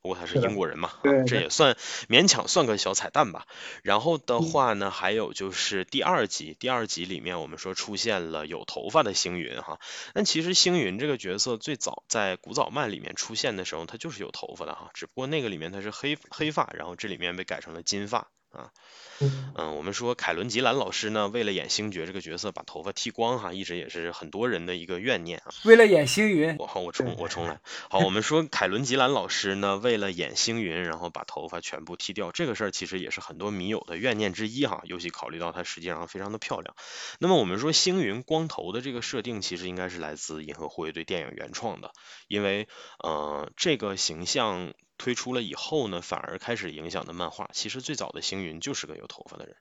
[0.02, 0.92] 不过他是英国人嘛，
[1.26, 1.76] 这也算
[2.08, 3.46] 勉强算个小彩蛋吧。
[3.82, 9.80] 然后的话呢，还有就是第二集，第二集里面我们说出现了有头发的星云哈。
[10.12, 18.70] 但其实星云这个角色最早在古早漫里面出现的时候，他就是有头发的哈，只不过那个里面他是黑黑发，然后这里面被改成了金发啊。
[19.54, 25.54] 嗯，我们说凯伦吉兰老师呢，为了演星爵这个角色，把头发剃光哈，一直也是很多人的一个怨念啊。
[25.64, 27.60] 为了演星云，我好，我重我重来。
[27.88, 34.80] 好，我们说凯伦吉兰老师呢，为了演星云，然后把头发全部剃掉，这个事儿其实也是很多迷友的怨念之一哈。
[34.82, 36.74] 尤其考虑到她实际上非常的漂亮。
[37.20, 41.92] 那么我们说星云光头的这个设定，其实应该是来自银河护卫队电影原创的，
[42.26, 42.66] 因为
[42.98, 44.74] 呃这个形象。
[44.98, 47.50] 推出了以后呢，反而开始影响的漫画。
[47.52, 49.56] 其实最早的星云就是个有头发的人。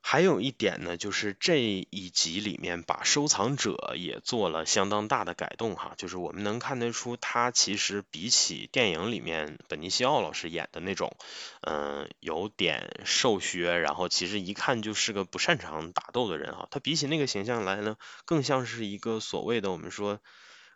[0.00, 11.14] 还有一点呢，就是这一集里面把收藏者也做了相当大的改动哈，就是我们能看得出他其实比起电影里面本尼西奥老师演的那种，
[11.60, 20.20] 嗯，有点瘦削，然后其实一看就是个不擅长打斗的人哈，他比起那个形象来呢，更像是一个所谓的我们说。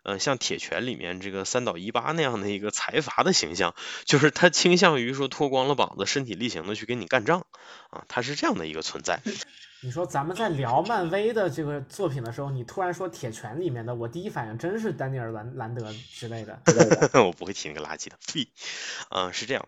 [0.03, 3.73] 呃，像铁拳里面这个三岛一八那样的一个财阀的形象，
[4.05, 7.45] 就是他倾向于说脱光了膀子，身体力行的去跟你干仗
[7.89, 9.19] 啊，他是这样的一个存在。
[9.81, 16.57] 你说咱们在聊漫威的这个作品的时候，你突然说铁拳里面的，我第一反应真是丹尼尔兰兰德之类的。
[17.21, 18.47] 我不会提那个垃圾的， 呸，
[19.09, 19.67] 嗯，是这样。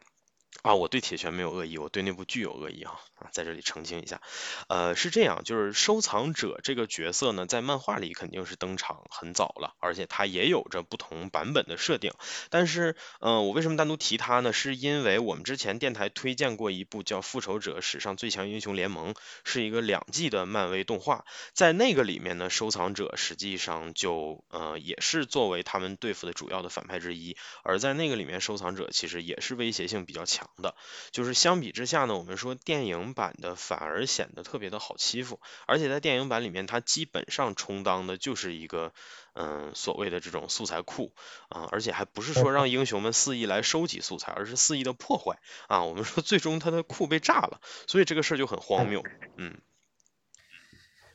[0.66, 4.20] 啊，我对铁拳没有恶意，我对那部剧有恶意哈啊，在这里澄清一下，
[4.68, 12.14] 呃，是这样，就是收藏者这个角色呢，在漫画里肯定是登场很早了，而且他也有着不同版本的设定。
[12.50, 14.52] 但是，嗯，我为什么单独提他呢？
[14.54, 19.14] 是因为我们之前电台推荐过一部叫《复仇者史上最强英雄联盟》，
[19.44, 30.50] 是一个两季的漫威动画，在那个里面呢，收藏者实际上就呃也是作为他们对付的主要的反派之一，而在那个里面，收藏者其实也是威胁性比较强。
[30.62, 30.76] 的，
[31.12, 38.94] 就是相比之下呢，我们说电影版的反而显得特别的好欺负，而且在电影版里面，它基本上充当的就是一个，
[39.34, 41.14] 嗯，所谓的这种素材库
[41.50, 45.84] 啊，而且还不是说让英雄们肆意来收集素材，而是肆意的破坏啊。
[45.84, 49.04] 我们说最终他的库被炸了，所以这个事儿就很荒谬，
[49.38, 49.58] 嗯。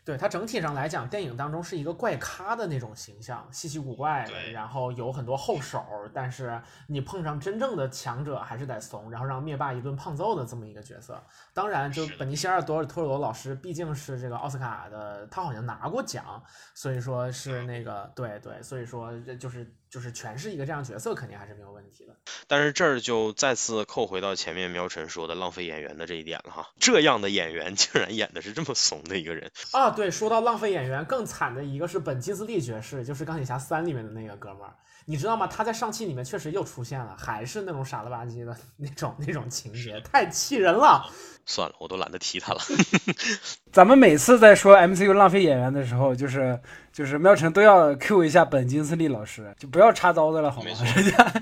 [0.05, 11.23] 对它整体上来讲，电影当中是一个怪咖的那种形象，稀奇古怪的，然后有很多后手，但是你碰上真正的强者还是得怂，然后让灭霸一顿胖揍的这么一个角色。
[11.53, 16.43] 当然，就本尼西尔·多尔托罗老师毕竟是这个奥斯卡的，他好像拿过奖，
[16.75, 19.75] 所以说是那个对对，所以说这就是。
[19.91, 22.15] 就是诠释一个这样角色，肯定还是没有问题的。
[22.47, 26.69] 但是这儿就再次扣回到前面苗晨说的浪费演员的这一点了哈。
[26.79, 29.91] 这样的演员竟然演的是这么怂的一个人啊！
[29.91, 34.75] 对，说到浪费演员，更惨的一个是本金斯利爵士，就是钢铁侠三里面的那个哥们儿。
[35.07, 35.47] 你知道吗？
[35.49, 41.11] 他在上期里面确实又出现了，还是那种傻了吧唧的 那种那种情节，太气人了。
[41.51, 42.61] 算了，我都懒得提他了。
[43.73, 46.59] 咱们每次在说 MCU 浪费演员的时候，就是
[46.93, 50.71] 就是喵晨都要 Q 一下本金斯利老师，就不要插刀子了，好吗？
[50.97, 51.33] 人家。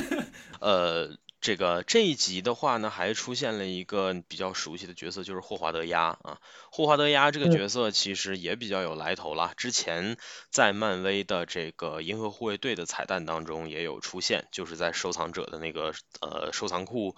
[0.60, 1.10] 呃。
[1.42, 6.36] 这个这一集的话呢，还出现了一个比较熟悉的角色，就是霍华德鸭啊。
[6.70, 10.18] 霍华德鸭这个角色其实也比较有来头了，之前
[10.50, 17.16] 在漫威的这个银河护卫队的彩蛋当中也有出现，就是在收藏者的那个呃收藏库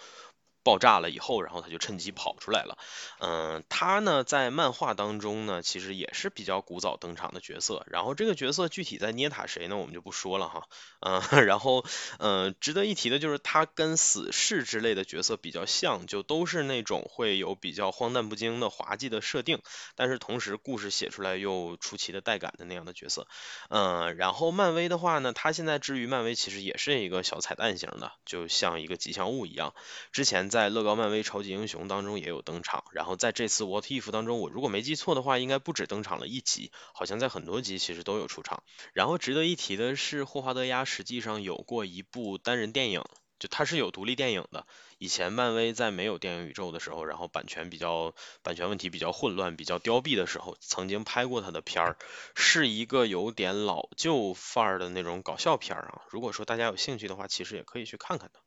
[0.62, 2.78] 爆炸了以后，然后他就趁机跑出来了。
[3.20, 7.84] 嗯，他呢在漫画当中呢，其实也是比较古早登场的角色。
[7.88, 10.66] 然后这个角色具体在捏塔谁呢，我们就不说了哈。
[11.00, 11.84] 嗯， 然后
[12.18, 19.60] 嗯，值得一提的就是他跟死侍之类的角色比较像，就都是那种会有比较荒诞不经的滑稽的设定，
[19.96, 23.26] 但是同时故事写出来又出奇的带感的那样的角色。
[23.68, 29.74] 嗯，然后漫威的话呢，他现在至于漫威其实也是一个小彩蛋型的，就像一个吉祥物一样。
[30.12, 38.62] 之前在乐高漫威超级英雄当中也有登场，然后在这次 What If 当中，我如果没记错的话，应该不止登场了一集，好像在很多集其实都有出场。
[38.92, 43.02] 然后值得一提的是，霍华德鸭实际上有过一部单人电影，
[43.38, 44.66] 就它是有独立电影的。
[44.98, 51.96] 以前漫威在没有电影宇宙的时候，然后版权比较版权问题比较混乱、比较凋敝的时候，曾经拍过他的片儿，
[52.34, 56.02] 是一个有点老旧范儿的那种搞笑片儿啊。
[56.10, 58.40] 如果说大家有兴趣的话，其实也可以去看看的。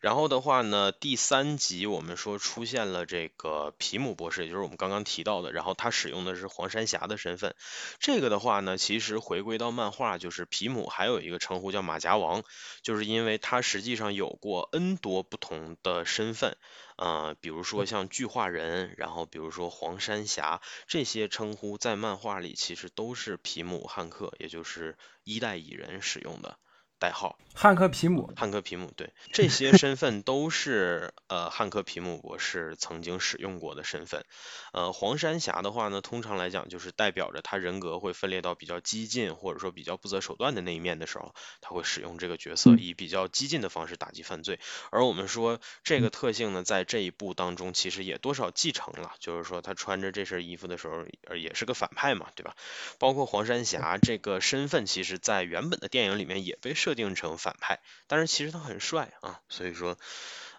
[0.00, 7.54] 然后的话呢，第三集我们说出现了这个皮姆博士，也就是我们刚刚提到的，然后他使用的是黄山侠的身份。
[7.98, 12.44] 这个的话呢，其实回归到漫画，就是皮姆还有一个称呼叫马甲王，
[12.82, 16.56] 就是因为他实际上有过 N 多不同的身份，
[16.96, 26.58] 呃，比如说像巨化人，然后比如说黄山侠这些称呼，在漫画里其实都是皮姆汉克，也就是一代蚁人使用的。
[26.98, 34.26] 代号汉克皮姆，汉克皮姆，对，这些身份都是呃汉克皮姆博士曾经使用过的身份。
[34.72, 44.60] 呃，黄山侠的话呢，通常来讲就是代表着他人格会分裂到比较激进或者说比较不择手段的那一面的时候，他会使用这个角色，以比较激进的方式打击犯罪。
[44.90, 52.54] 而我们说这个特性呢，在这一部当中其实也多少继承了，就是说他穿着这身衣服的时候，也是个反派嘛，对吧？
[52.98, 59.98] 包括黄山侠这个身份，其实在原本的电影里面也被设定成反派，但是其实他很帅啊，所以说，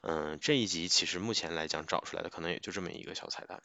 [0.02, 3.64] 嗯，这一集其实目前来讲找出来的可能也就这么一个小彩蛋。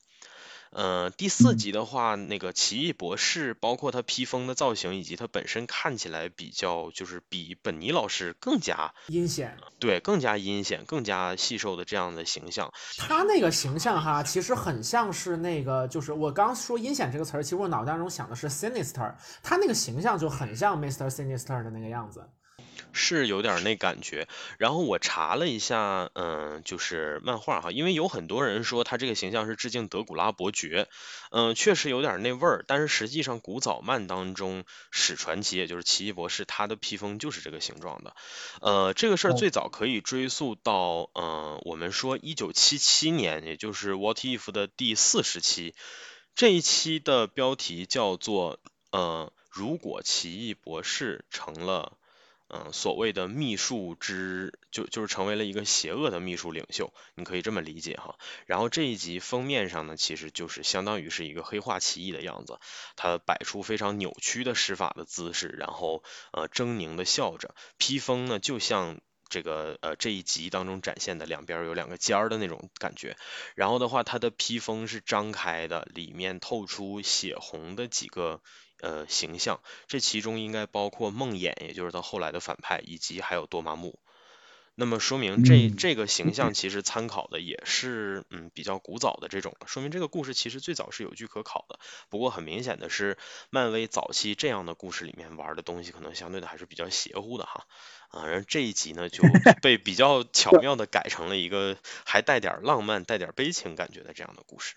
[0.70, 12.72] 呃，第四集的话，那个奇异博士，包括他披风的造型，以及他本身看起来比较，就是比本尼老师更加阴险，对，更加阴险、更加细瘦的这样的形象。
[12.96, 21.10] 他那个形象哈，其实很像是那个，就是我刚说阴险这个词儿，其实我脑袋当中想的是 sinister，他那个形象就很像 Mr.
[21.10, 22.26] Sinister 的那个样子。
[22.92, 24.28] 是有点那感觉，
[24.58, 30.88] 然后我查了一下，嗯，就是漫画哈，因为有很多人说他这个形象是致敬德古拉伯爵，
[31.30, 38.14] 嗯，确实有点那味儿，但是实际上古早漫当中史传奇，也就是奇异博士，他的披风就是这个形状的，
[38.60, 45.74] 呃，这个事儿最早可以追溯到，嗯，我们说一九七七年，也就是 What If 的第四十期，
[46.34, 48.58] 这一期的标题叫做，
[48.90, 51.96] 呃，如果奇异博士成了。
[52.54, 58.18] 嗯，所谓的秘术之就就是成为了一个邪恶的秘术领袖，你可以这么理解哈。
[58.44, 62.58] 然后这一集封面上呢，其实就是相当于是一个黑化奇异的样子，
[62.94, 69.00] 他摆出非常扭曲的施法的姿势，然后呃狰狞的笑着，披风呢就像
[69.30, 73.16] 这个呃这一集当中展现的两边有两个尖儿的那种感觉。
[73.54, 78.42] 然后的话，他的披风是张开的，里面透出血红的几个。
[78.82, 84.00] 呃，形象，这其中应该包括梦魇，也就是他后来的反派，以及还有多玛木。
[84.74, 91.78] 那么说明这这个形象其实参考的也是嗯比较古早的这种，说明这个故事其实最早是有据可考的。
[92.08, 93.18] 不过很明显的是，
[93.50, 97.66] 漫威早期这样的故事里面玩的东西可能相对的还是比较邪乎的哈。
[98.08, 99.22] 啊，然后这一集呢就
[99.62, 104.74] 被比较巧妙的改成了一个还带点浪漫、带点悲情感觉的这样的故事。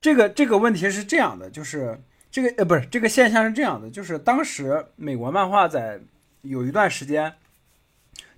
[0.00, 2.02] 这个这个问题是这样的，就是。
[2.32, 6.00] 这个呃不是这个现象是这样的，就是当时美国漫画在
[6.40, 7.34] 有一段时间，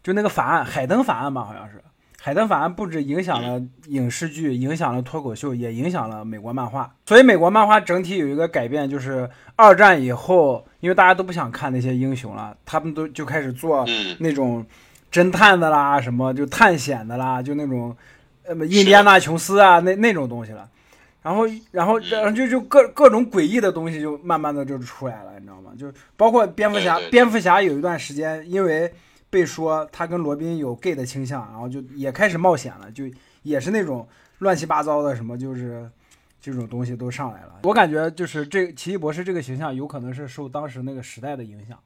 [0.03, 1.81] 就那个法案海登法案吧，好像是
[2.21, 6.93] 海登法案不止影响了影视剧，影响了脱口秀，也影响了美国漫画。
[7.07, 13.87] 所以美国漫画整体有一个改变，就是二战以后，因为大家都不想看那些英雄了，他们都就开始做
[14.19, 14.67] 那种
[15.13, 17.97] 侦探的啦，什么就探险的啦，就那种
[18.45, 20.69] 呃印第安纳琼斯啊那那种东西了。
[21.25, 25.73] 然后，然后，然后就就各各种诡异的东西就慢慢的就出来了，你知道吗？
[25.79, 28.93] 就包括蝙蝠侠，蝙蝠侠有一段时间因为
[29.31, 33.05] 被说他跟罗宾有 gay 的倾向，然后就也开始冒险了，就
[33.43, 34.07] 也是那种
[34.41, 35.91] 乱七八糟的什么，就是
[36.43, 37.61] 这种东西都上来了。
[37.63, 41.79] 我感觉就是这奇异博士这个形象有可能是受当时那个时代的影响。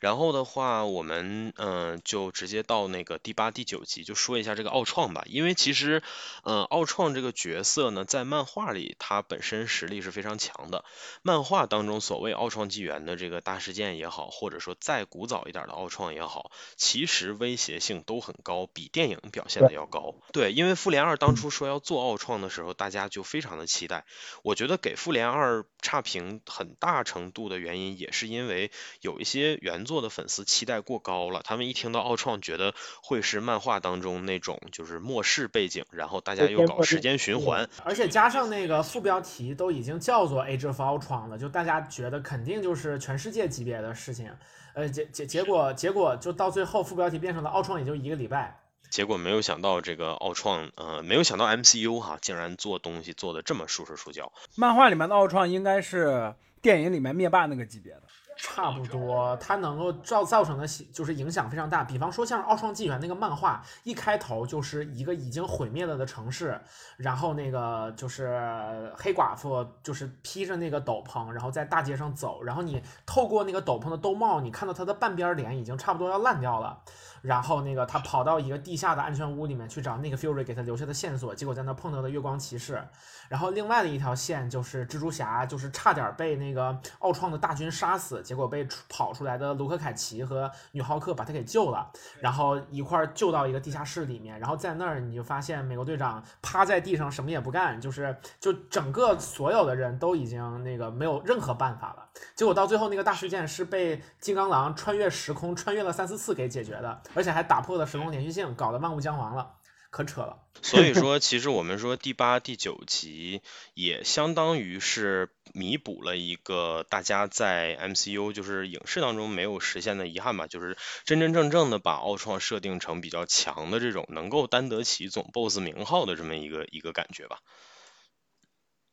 [0.00, 5.24] 然后的话，我们嗯、呃就直接到那个第八、第九集，就说一下这个奥创吧。
[5.26, 6.02] 因为其实，
[6.44, 10.84] 嗯、奥创这个角色呢，在漫画里他本身实力是非常强的。
[11.22, 20.16] 漫画当中所谓奥创纪元的这个大事件也好，或者说再古早一点的奥创也好，其实威胁性都很高，比电影表现的要高。
[20.32, 24.04] 对，因为复联二当初说要做奥创的时候，大家就非常的期待。
[24.42, 28.70] 我觉得给复联二差评很大程度的原因，也是因为
[29.00, 44.30] 有一些原作的粉丝期待过高了，他们一听到奥创，觉得会是漫画当中那种就是末世背景，然后大家又搞时间循环，而且加上那个副标题都已经叫做 Age of Ultron 了，就大家觉得肯定就是全世界级别的事情。
[44.74, 48.58] 呃，结结结果结果就到最后副标题变成了奥创，也就一个礼拜。
[48.88, 54.32] 结果没有想到这个奥创，呃，没有想到 MCU 哈，竟然做东西做的这么束手束脚。
[54.54, 58.02] 漫画里面的奥创应该是电影里面灭霸那个级别的。
[58.44, 61.84] 差不多，它能够造造成的就是影响非常大。
[61.84, 66.60] 比方说像《奥创纪元》那个漫画，一开头就是一个已经毁灭了的城市，
[66.96, 76.80] 然后那个就是黑寡妇就是披着那个斗篷，然后在大街上走，然后你透过那个斗篷的兜帽，你看到她的半边脸已经差不多要烂掉了。
[77.22, 82.82] 然后那个他跑到一个地下的安全屋里面去找那个 Fury 给他留下的线索，结果在那碰到了月光骑士。
[83.28, 91.86] 然后另外的一条线就是蜘蛛侠，就是差点被那个奥创的大军杀死，结果被出跑出来的卢克凯奇和女浩克把他给救了，
[92.18, 102.08] 然后一块儿救到一个地下室里面，然后在那儿你就发现美国队长趴在地上什么也不干，就是就整个所有的人都已经那个没有任何办法了。
[102.34, 109.52] 结果到最后那个大事件是被金刚狼穿越时空穿越了三四次给解决的，而且还打破了时空连续性，搞得万物僵亡了，
[109.92, 110.38] 可扯了。
[110.62, 113.42] 所以说， 其实我们说第八、第九集
[113.74, 127.38] 也相当于是弥补了一个大家在 MCU 就是影视当中没有实现的遗憾吧，就是真真正正的把奥创设定成比较强的这种能够担得起总 BOSS 名号的这么一个一个感觉吧。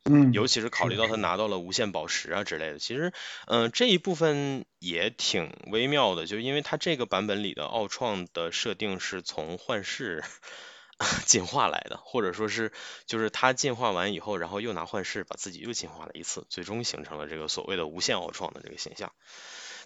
[0.06, 3.14] 嗯，尤其是考虑到他拿到了无限宝石啊之类的，其实，
[3.46, 10.24] 嗯、这一部分也挺微妙的，就因为他这个版本里的奥创的设定是从幻视
[11.26, 12.72] 进化来的，或者说是
[13.06, 19.12] 就是他进化完以后，然后又拿幻视把自己又进化了一次，最终形成了这个所谓的无限奥创的这个形象。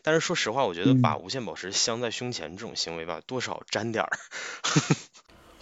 [0.02, 4.20] 但是说实话，我觉得把无限宝石镶在胸前这种行为吧，多少沾点儿。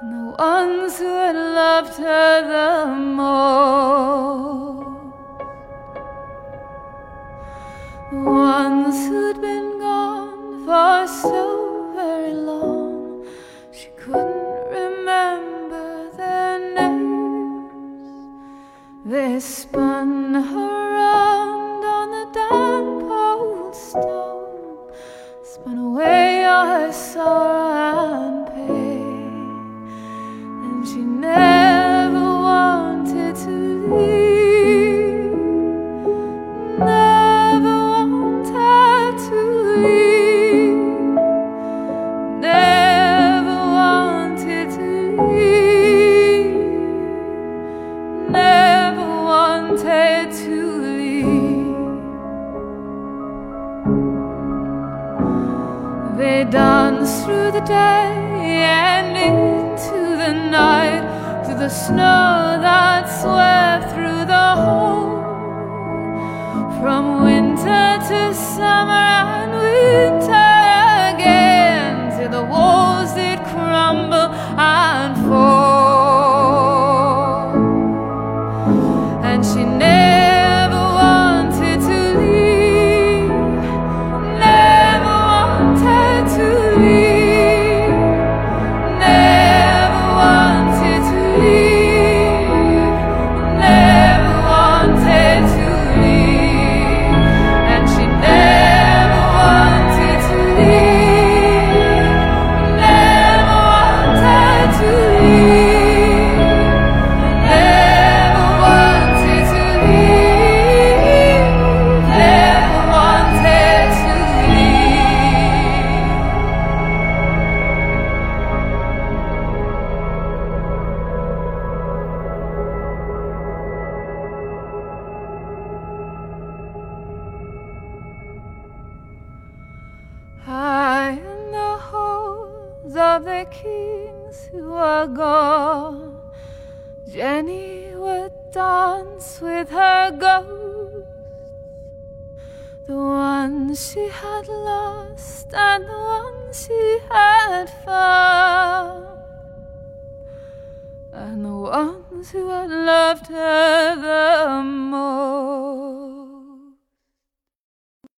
[0.00, 4.86] And the ones who had loved her the most.
[8.10, 13.26] The ones who'd been gone for so very long,
[13.72, 18.08] she couldn't remember their names.
[19.04, 24.92] They spun her around on the damp old stone,
[25.44, 27.39] spun away all her sorrow